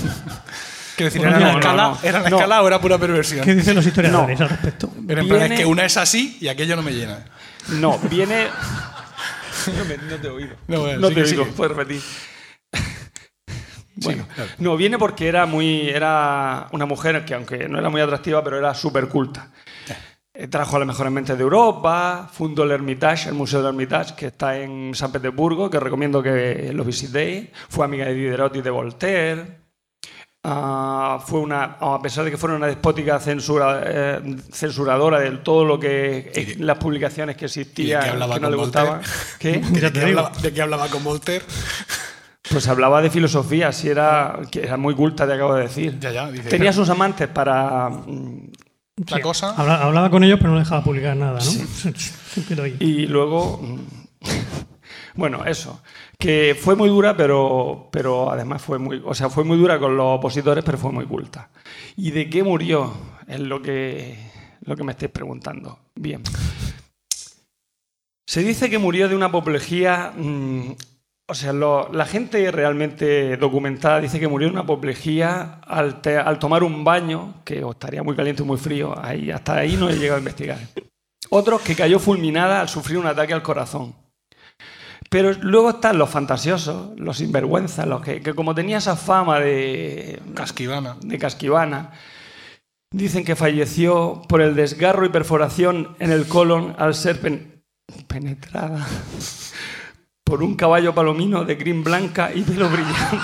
[0.98, 1.12] ¿viene?
[1.12, 1.98] Quiero decir, ¿era, la no, escala, no.
[2.04, 2.36] ¿era la No.
[2.38, 3.44] escala o era pura perversión?
[3.46, 4.90] ¿Qué dicen los historiadores al respecto?
[5.08, 7.26] Pero en plan, es Viene- que una es así y aquello no me llena.
[7.70, 8.48] no, viene...
[9.78, 10.56] No, me- no te he oído.
[10.68, 11.56] No, bueno, No sigue, te oigo, sigue.
[11.56, 12.02] puedes repetir.
[13.96, 14.50] Bueno, claro.
[14.58, 15.88] no, viene porque era muy.
[15.90, 19.52] Era una mujer que, aunque no era muy atractiva, pero era súper culta.
[20.34, 24.16] Eh, Trajo a las mejores mentes de Europa, fundó el Hermitage, el Museo del Hermitage,
[24.16, 27.50] que está en San Petersburgo, que recomiendo que lo visitéis.
[27.70, 29.63] Fue amiga de Diderot y de Voltaire.
[30.46, 35.64] Ah, fue una, a pesar de que fuera una despótica censura, eh, censuradora de todo
[35.64, 39.02] lo que ¿Y eh, de- las publicaciones que existían que no le gustaban.
[39.42, 41.46] ¿De, qué hablaba, de qué hablaba con Voltaire?
[42.52, 45.98] Pues hablaba de filosofía, si era, que era muy culta, te acabo de decir.
[45.98, 46.50] Ya, ya, dice.
[46.50, 47.90] Tenía sus amantes para...
[47.90, 48.52] mm,
[49.08, 49.56] La cosa.
[49.56, 52.64] Habla- hablaba con ellos, pero no dejaba publicar nada, ¿no?
[52.64, 52.76] Ahí.
[52.82, 53.60] Y luego...
[53.64, 53.80] mm,
[55.16, 55.82] Bueno, eso.
[56.24, 59.02] Que fue muy dura, pero, pero además fue muy...
[59.04, 61.50] O sea, fue muy dura con los opositores, pero fue muy culta.
[61.98, 62.94] ¿Y de qué murió?
[63.28, 64.18] Es lo que,
[64.62, 65.80] lo que me estáis preguntando.
[65.96, 66.24] Bien.
[68.26, 70.14] Se dice que murió de una apoplejía...
[70.16, 70.72] mm,
[71.28, 76.64] o sea, la gente realmente documentada dice que murió de una apoplejía al, al tomar
[76.64, 78.98] un baño, que estaría muy caliente o muy frío.
[78.98, 80.60] Ahí, hasta ahí no he llegado a investigar.
[81.30, 84.03] Otros que cayó fulminada al sufrir un ataque al corazón.
[85.14, 90.20] Pero luego están los fantasiosos, los sinvergüenzas, los que, que como tenía esa fama de,
[90.34, 90.98] Casquivana.
[91.02, 91.92] de casquivana,
[92.92, 97.64] dicen que falleció por el desgarro y perforación en el colon al ser pen-
[98.08, 98.88] penetrada
[100.26, 103.18] por un caballo palomino de crin blanca y pelo brillante.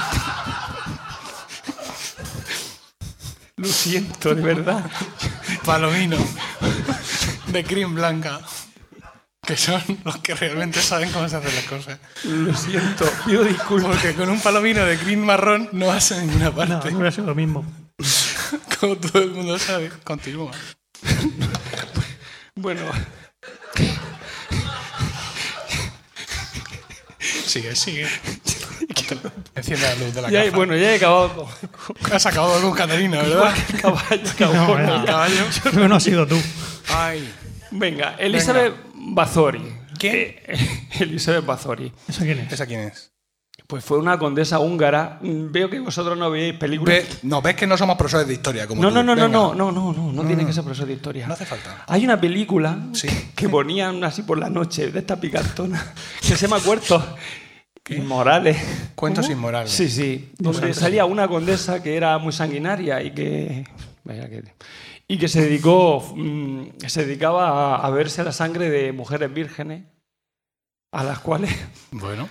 [3.57, 4.85] Lo siento, de verdad.
[5.65, 6.17] Palomino.
[7.47, 8.39] De cream blanca.
[9.49, 11.97] Que son los que realmente saben cómo se hacen las cosas.
[12.23, 13.03] Lo siento.
[13.25, 13.95] Pido disculpas.
[13.97, 16.91] Porque con un palomino de cream marrón no vas a ninguna No, parte.
[16.91, 17.65] no hubiera sido lo mismo.
[18.79, 19.89] Como todo el mundo sabe.
[20.03, 20.51] Continúa.
[22.53, 22.81] Bueno,
[27.17, 28.07] Sigue, sigue.
[29.55, 30.55] Enciende la luz de la ya, caja.
[30.55, 33.55] bueno, ya he acabado con Has acabado con Catalina, ¿verdad?
[33.71, 34.21] el caballo.
[34.39, 35.05] No, ya.
[35.05, 35.45] Caballo.
[35.71, 36.39] Que no ha sido tú.
[36.89, 37.33] Ay.
[37.71, 39.61] Venga, Elizabeth Bazori.
[39.97, 40.43] ¿Qué?
[40.47, 41.91] Eh, Elizabeth Bazori.
[42.07, 42.53] ¿Esa quién es?
[42.53, 43.11] ¿Esa quién es?
[43.67, 45.19] Pues fue una condesa húngara.
[45.21, 46.95] Mm, Veo que vosotros no veis películas.
[46.95, 48.95] Ve- no, ves que no somos profesores de historia como no, tú.
[48.95, 49.37] no, no, no, Venga.
[49.37, 51.27] no, no, no, no, no tiene que ser profesor de historia.
[51.27, 51.83] No hace falta.
[51.87, 53.07] Hay una película Sí.
[53.35, 57.03] que ponían así por la noche de esta picantona que se llama Cuertos
[57.89, 58.57] Inmorales.
[58.95, 59.71] Cuentos inmorales.
[59.71, 60.31] Sí, sí.
[60.37, 63.65] Donde salía una condesa que era muy sanguinaria y que.
[65.09, 65.99] Y que se dedicó.
[66.15, 69.83] mm, se dedicaba a, a verse la sangre de mujeres vírgenes.
[70.91, 71.55] A las cuales.
[71.91, 72.27] Bueno,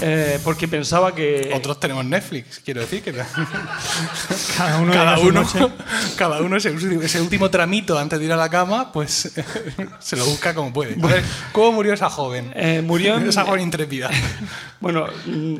[0.00, 1.50] eh, porque pensaba que.
[1.54, 3.12] otros tenemos Netflix, quiero decir que
[4.56, 5.46] Cada uno, cada uno,
[6.16, 9.30] cada uno ese, ese último tramito antes de ir a la cama, pues
[10.00, 10.96] se lo busca como puede.
[11.52, 12.50] ¿cómo murió esa joven?
[12.54, 14.08] eh, murió en- Esa joven intrépida.
[14.80, 15.56] Bueno, mm,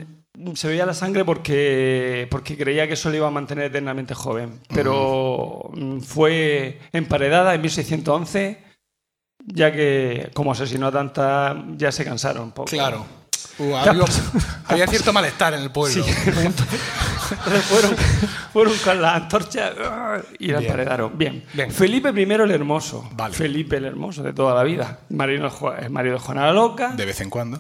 [0.55, 4.61] se veía la sangre porque, porque creía que eso le iba a mantener eternamente joven.
[4.72, 8.64] Pero mm, fue emparedada en 1611,
[9.47, 12.70] ya que como asesinó a tantas, ya se cansaron un poco.
[12.70, 13.18] Claro.
[13.59, 13.95] Uh, ¿Qué ha
[14.68, 16.03] había, cierto malestar en el pueblo.
[16.03, 16.11] Sí.
[16.26, 17.97] Entonces fueron,
[18.53, 19.72] fueron con la antorcha
[20.39, 20.70] y la Bien.
[20.70, 21.18] emparedaron.
[21.18, 21.45] Bien.
[21.53, 21.70] Bien.
[21.70, 23.09] Felipe I el Hermoso.
[23.12, 23.34] Vale.
[23.34, 25.01] Felipe el Hermoso de toda la vida.
[25.11, 26.93] Marido, el marido de Juana la Loca.
[26.93, 27.59] De vez en cuando.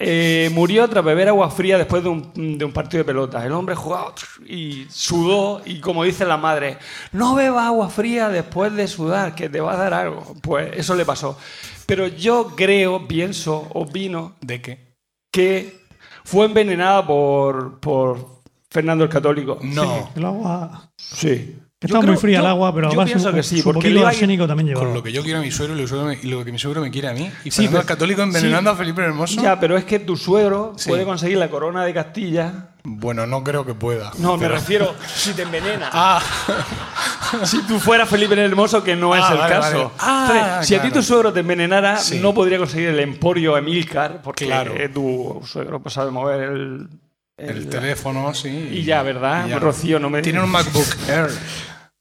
[0.00, 3.44] Eh, murió tras beber agua fría después de un, de un partido de pelota.
[3.44, 4.14] El hombre jugaba
[4.46, 6.78] y sudó y como dice la madre,
[7.10, 10.34] no beba agua fría después de sudar, que te va a dar algo.
[10.40, 11.36] Pues eso le pasó.
[11.86, 14.94] Pero yo creo, pienso, opino ¿De qué?
[15.32, 15.84] que
[16.24, 19.58] fue envenenada por, por Fernando el Católico.
[19.62, 20.10] No.
[20.14, 20.90] El agua.
[20.96, 21.58] Sí.
[21.80, 24.08] Estaba muy fría el agua, pero yo además pienso un, que sí, su porque iba-
[24.08, 24.86] arsénico también llevaba.
[24.86, 26.50] Con lo que yo quiero a mi suegro y lo, suegro me- y lo que
[26.50, 27.30] mi suegro me quiere a mí.
[27.44, 29.40] Y Sí, pero- el Católico envenenando a Felipe el Hermoso.
[29.40, 30.88] Ya, pero es que tu suegro Sí.
[30.88, 32.70] puede conseguir la corona de Castilla.
[32.82, 34.10] Bueno, no creo que pueda.
[34.18, 35.88] No, me Pero- refiero si te envenena.
[35.92, 36.20] Ah,
[37.44, 39.76] Si tú fueras Felipe el Hermoso, que no es Ah, el vale, caso.
[39.76, 39.90] vale.
[40.00, 40.94] Ah, Entonces, si a ti claro.
[40.94, 42.18] tu suegro te envenenara, Sí.
[42.18, 44.74] no podría conseguir el emporio Emilcar, porque Claro.
[44.74, 46.88] eh, tu suegro pues, sabe mover el,
[47.38, 48.68] el teléfono, sí.
[48.72, 49.46] Y ya, ¿verdad?
[49.46, 49.58] y ya.
[49.58, 51.30] Rocío, no me Tiene un MacBook Air.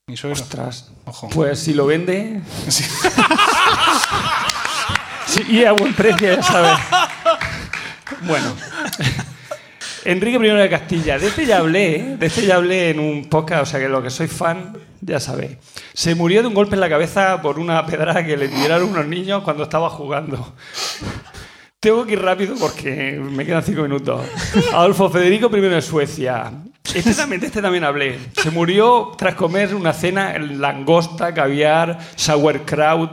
[0.07, 0.41] Mi suegro.
[0.41, 0.91] Ostras.
[1.05, 1.29] Ojo.
[1.29, 2.41] Pues si lo vende.
[2.69, 2.83] Sí.
[5.27, 6.79] Sí, y a buen precio, ya sabes.
[8.21, 8.55] Bueno.
[10.05, 11.19] Enrique I de Castilla.
[11.19, 12.17] De este ya hablé, ¿eh?
[12.17, 15.19] De este ya hablé en un podcast, o sea que lo que soy fan, ya
[15.19, 15.57] sabéis.
[15.93, 19.05] Se murió de un golpe en la cabeza por una pedrada que le tiraron unos
[19.05, 20.53] niños cuando estaba jugando.
[21.87, 24.19] Tengo que ir rápido porque me quedan cinco minutos.
[24.73, 26.51] Adolfo Federico I de Suecia.
[26.93, 28.19] Este también, de este también hablé.
[28.41, 33.11] Se murió tras comer una cena en langosta, caviar, sauerkraut,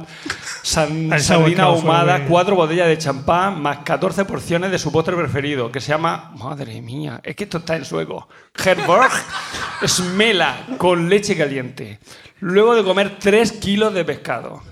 [0.65, 5.71] san- sardina sauerkraut ahumada, cuatro botellas de champán, más 14 porciones de su postre preferido,
[5.71, 6.33] que se llama...
[6.37, 8.29] Madre mía, es que esto está en sueco.
[8.57, 9.13] Herborg
[9.87, 12.01] Smela, con leche caliente.
[12.41, 14.63] Luego de comer 3 kilos de pescado.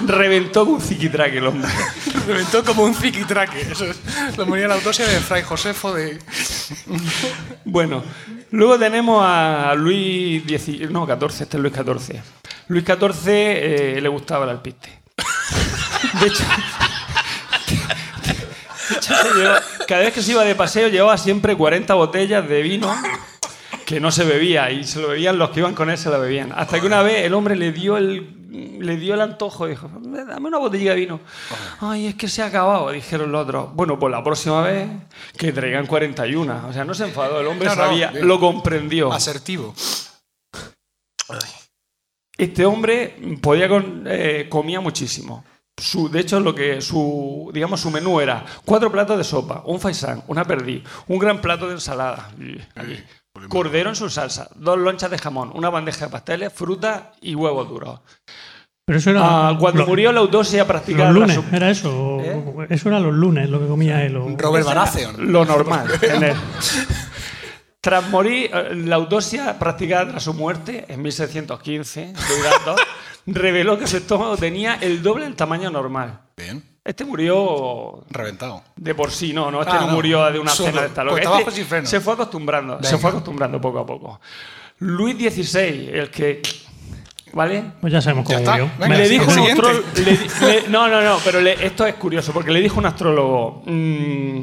[0.00, 1.68] Reventó con un ziquitraque el hombre.
[2.26, 3.60] Reventó como un ziquitraque.
[3.60, 4.00] Eso es.
[4.36, 6.18] Lo moría en la autopsia de Fray Josefo de.
[7.64, 8.02] Bueno,
[8.50, 12.20] luego tenemos a Luis XIV, no, 14, este es Luis XIV.
[12.68, 15.00] Luis XIV eh, le gustaba el alpiste.
[16.20, 16.44] De hecho,
[19.34, 22.94] de cada vez que se iba de paseo llevaba siempre 40 botellas de vino
[23.86, 26.18] que no se bebía y se lo bebían los que iban con él, se la
[26.18, 26.52] bebían.
[26.54, 29.88] Hasta que una vez el hombre le dio el, le dio el antojo y dijo,
[30.02, 31.20] dame una botella de vino.
[31.80, 33.72] Ay, es que se ha acabado, dijeron los otros.
[33.74, 34.88] Bueno, pues la próxima vez
[35.38, 36.66] que traigan 41.
[36.68, 39.12] O sea, no se enfadó, el hombre No, sabía, lo comprendió.
[39.12, 39.72] Asertivo.
[42.36, 45.44] Este hombre podía con- eh, comía muchísimo.
[45.78, 49.78] Su, de hecho, lo que su, digamos, su menú era cuatro platos de sopa, un
[49.78, 52.30] faisán, una perdiz, un gran plato de ensalada,
[52.74, 52.98] allí,
[53.48, 57.68] cordero en su salsa, dos lonchas de jamón, una bandeja de pasteles, fruta y huevos
[57.68, 58.00] duros.
[58.84, 59.20] Pero eso era.
[59.48, 62.18] Ah, cuando lo- murió la autopsia practicada Los lunes, ¿era eso?
[62.20, 62.66] ¿Eh?
[62.70, 64.16] Eso era los lunes lo que comía él.
[64.16, 65.32] o- Robert Baratheon.
[65.32, 65.86] lo normal.
[66.02, 66.36] en él.
[67.80, 72.44] Tras morir, eh, la autopsia practicada tras su muerte en 1615, Luis
[73.26, 76.20] II, reveló que su estómago tenía el doble del tamaño normal.
[76.36, 76.62] Bien.
[76.86, 78.62] Este murió Reventado.
[78.76, 79.92] de por sí, no, no, este Ah, no, no.
[79.94, 80.68] murió de una Solo.
[80.70, 81.20] cena de esta Pues loca.
[81.22, 81.86] estaba Este freno.
[81.86, 84.20] se fue acostumbrando, se fue acostumbrando poco a poco.
[84.78, 86.40] Luis XVI, el que,
[87.32, 87.64] ¿vale?
[87.80, 88.52] Pues ya sabemos Ya cómo está.
[88.52, 88.70] murió.
[88.78, 89.84] Venga, le dijo un astrólogo.
[90.68, 93.62] no, no, no, pero le- esto es curioso, porque le dijo un astrólogo.
[93.66, 94.40] mm,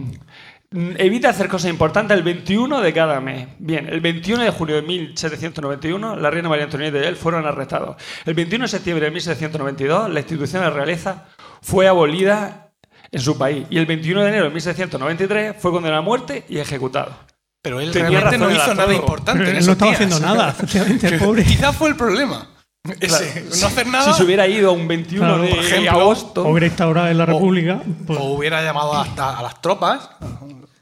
[0.98, 3.48] evita hacer cosas importantes el 21 de cada mes.
[3.60, 7.96] Bien, el 21 de julio de 1791, la reina María Antonieta y él fueron arrestados.
[8.26, 11.26] El 21 de septiembre de 1792, la institución de realeza
[11.62, 12.72] fue abolida
[13.12, 13.66] en su país.
[13.70, 17.16] Y el 21 de enero de 1793 fue condenado a muerte y ejecutado.
[17.62, 19.40] Pero él Tenía realmente no hizo nada importante.
[19.40, 20.02] Pero él esos no estaba días.
[20.02, 21.44] haciendo nada, efectivamente, pobre.
[21.44, 22.50] Quizás fue el problema.
[23.00, 24.12] Ese, no hacer nada.
[24.12, 26.44] Si se hubiera ido a un 21 Claro, de por ejemplo, agosto.
[26.44, 27.82] O hubiera instaurado en la República.
[28.06, 30.10] pues, O hubiera llamado hasta a las tropas.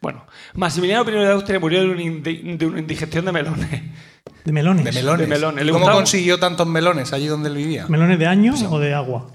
[0.02, 0.26] Bueno,
[0.56, 3.70] Maximiliano I de Austria murió de una, indi- de una indigestión de melones.
[4.43, 4.84] de melones.
[4.86, 5.28] De melones.
[5.30, 5.62] De melones.
[5.62, 7.86] ¿Y Le ¿Cómo gustaba- consiguió tantos melones allí donde él vivía?
[7.88, 9.28] ¿Melones de año o de agua?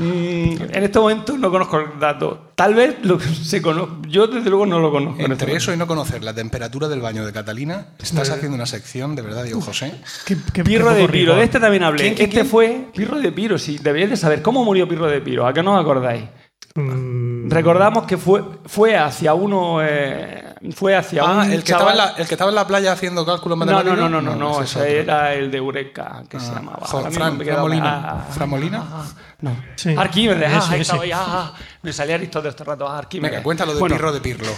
[0.00, 2.50] En este momento no conozco el dato.
[2.54, 3.92] Tal vez lo que se conoce.
[4.08, 5.16] Yo, desde luego, no lo conozco.
[5.16, 5.56] en este Entre momento.
[5.62, 9.22] eso y no conocer la temperatura del baño de Catalina, estás haciendo una sección de
[9.22, 9.94] verdad, Diego José.
[10.24, 12.02] ¿Qué, qué- Pirro qué de Piro, de este también hablé.
[12.02, 12.46] ¿Quién, quién, este quién?
[12.50, 13.78] fue Pirro de Piro, sí.
[13.82, 15.46] Deberíais de saber cómo murió Pirro de Piro.
[15.46, 16.24] ¿A qué no os acordáis?
[16.76, 19.78] Mm, Recordamos que fue, fue hacia uno.
[19.80, 20.40] eh,
[20.74, 21.52] fue hacia Ah, un.
[21.52, 23.64] el que, chaval- estaba en la, el que estaba en la playa haciendo cálculos No,
[23.64, 24.10] no, matemáticos.
[24.10, 26.78] no, no, no, no, ese era el de Eureka, que se Ah, llamaba.
[26.86, 28.02] jo, Fran- me queda- Fran Molina.
[28.10, 28.78] ah, ¿Fran Molina?
[28.90, 29.12] ah, ah,
[29.42, 29.56] no.
[29.76, 31.52] Sí, Arquímedes, ah, ese, estaba ya, ah,
[31.82, 33.30] me salía Aristóteles todo el rato, ah, Arquímedes.
[33.32, 34.52] Venga, cuéntalo de Bueno, Pirro de Pirlo.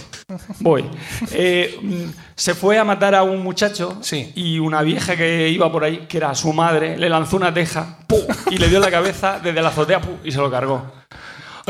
[0.61, 0.89] Voy.
[1.33, 4.31] Eh, se fue a matar a un muchacho Sí.
[4.33, 7.97] y una vieja que iba por ahí, que era su madre, le lanzó una teja
[8.07, 8.21] ¡pum!
[8.49, 10.15] y le dio en la cabeza desde la azotea ¡pum!
[10.23, 10.83] y se lo cargó.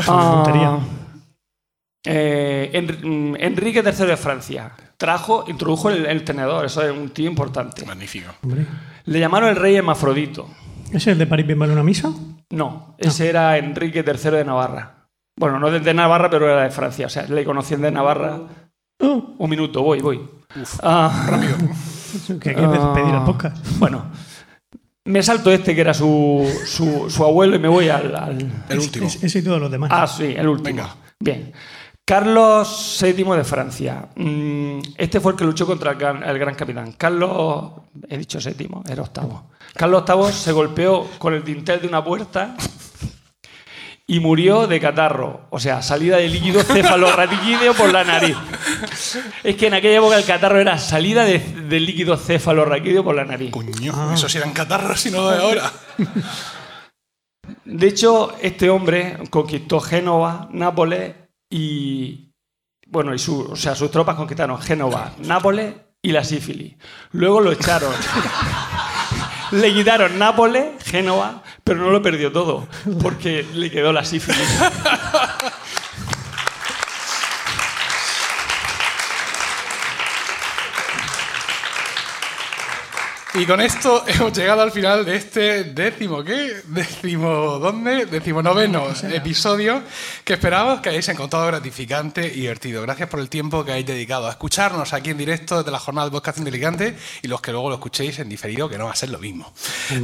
[0.06, 0.78] Ah,
[2.04, 7.28] eh, mm, Enrique III de Francia trajo, introdujo el, el tenedor, eso es un tío
[7.28, 7.84] importante.
[7.84, 8.30] Magnífico.
[8.42, 8.66] Hombre.
[9.04, 10.48] Le llamaron el rey hermafrodito.
[10.86, 12.10] ¿Ese es el de París bien vale una misa?
[12.50, 15.06] No, ese era Enrique III de Navarra.
[15.36, 17.06] Bueno, no de, de Navarra, pero era de Francia.
[17.06, 18.40] O sea, le conocían de Navarra.
[19.00, 20.20] Oh, Un minuto, voy, voy.
[20.82, 21.28] Ah,
[22.40, 23.18] que hay que despedir Ah.
[23.18, 23.78] el podcast.
[23.78, 24.06] bueno,
[25.08, 28.38] me salto este que era su, su, su abuelo y me voy al- al,
[28.68, 29.06] El último.
[29.06, 29.90] Es- Ese y todos los demás.
[29.92, 30.64] Ah, sí, el último.
[30.82, 30.96] Venga.
[31.18, 31.52] Bien.
[32.04, 34.08] Carlos VII de Francia.
[34.16, 36.92] Mm, Este fue el que luchó contra el gran, el gran capitán.
[36.92, 37.72] Carlos,
[38.08, 39.50] he dicho séptimo, era octavo.
[39.74, 42.56] Carlos VIII se golpeó con el dintel de una puerta
[44.10, 45.46] y murió de catarro.
[45.50, 48.36] O sea, salida de líquido cefalorraquídeo por la nariz.
[49.44, 53.26] Es que en aquella época el catarro era salida de, de líquido cefalorraquídeo por la
[53.26, 53.52] nariz.
[53.52, 55.72] Coño, eso sí eran catarros y no lo de ahora.
[57.64, 61.14] De hecho, este hombre conquistó Génova, Nápoles
[61.50, 62.32] y.
[62.86, 66.76] Bueno, y su, o sea, sus tropas conquistaron Génova, Nápoles y la sífilis.
[67.12, 67.92] Luego lo echaron.
[69.52, 72.66] le quitaron Nápoles, Génova, pero no lo perdió todo,
[73.02, 74.40] porque le quedó la sífilis.
[83.38, 86.60] Y con esto hemos llegado al final de este décimo, ¿qué?
[86.66, 88.06] Décimo, ¿dónde?
[88.06, 89.80] Décimo noveno episodio
[90.24, 92.82] que esperamos que hayáis encontrado gratificante y divertido.
[92.82, 96.08] Gracias por el tiempo que hayáis dedicado a escucharnos aquí en directo desde la jornada
[96.08, 98.96] de podcast inteligente y los que luego lo escuchéis en diferido, que no va a
[98.96, 99.52] ser lo mismo.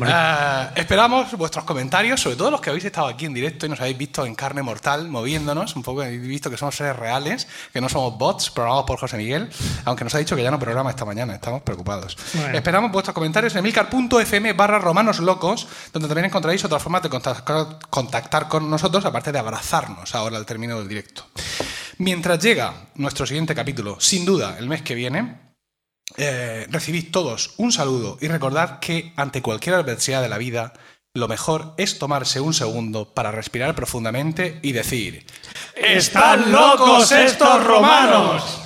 [0.02, 3.80] Ah, esperamos vuestros comentarios, sobre todo los que habéis estado aquí en directo y nos
[3.80, 7.80] habéis visto en carne mortal, moviéndonos, un poco habéis visto que somos seres reales, que
[7.80, 9.50] no somos bots programados por José Miguel,
[9.84, 12.16] aunque nos ha dicho que ya no programa esta mañana, estamos preocupados.
[12.34, 12.56] Bueno.
[12.56, 17.10] Esperamos vuestros comentarios en emilcar.fm barra romanos locos, donde también encontraréis otras formas de
[17.90, 21.26] contactar con nosotros, aparte de abrazarnos ahora al término del directo.
[21.98, 25.54] Mientras llega nuestro siguiente capítulo, sin duda el mes que viene,
[26.16, 30.74] eh, recibid todos un saludo y recordad que ante cualquier adversidad de la vida,
[31.14, 35.24] lo mejor es tomarse un segundo para respirar profundamente y decir...
[35.76, 38.60] ¡Están locos estos romanos!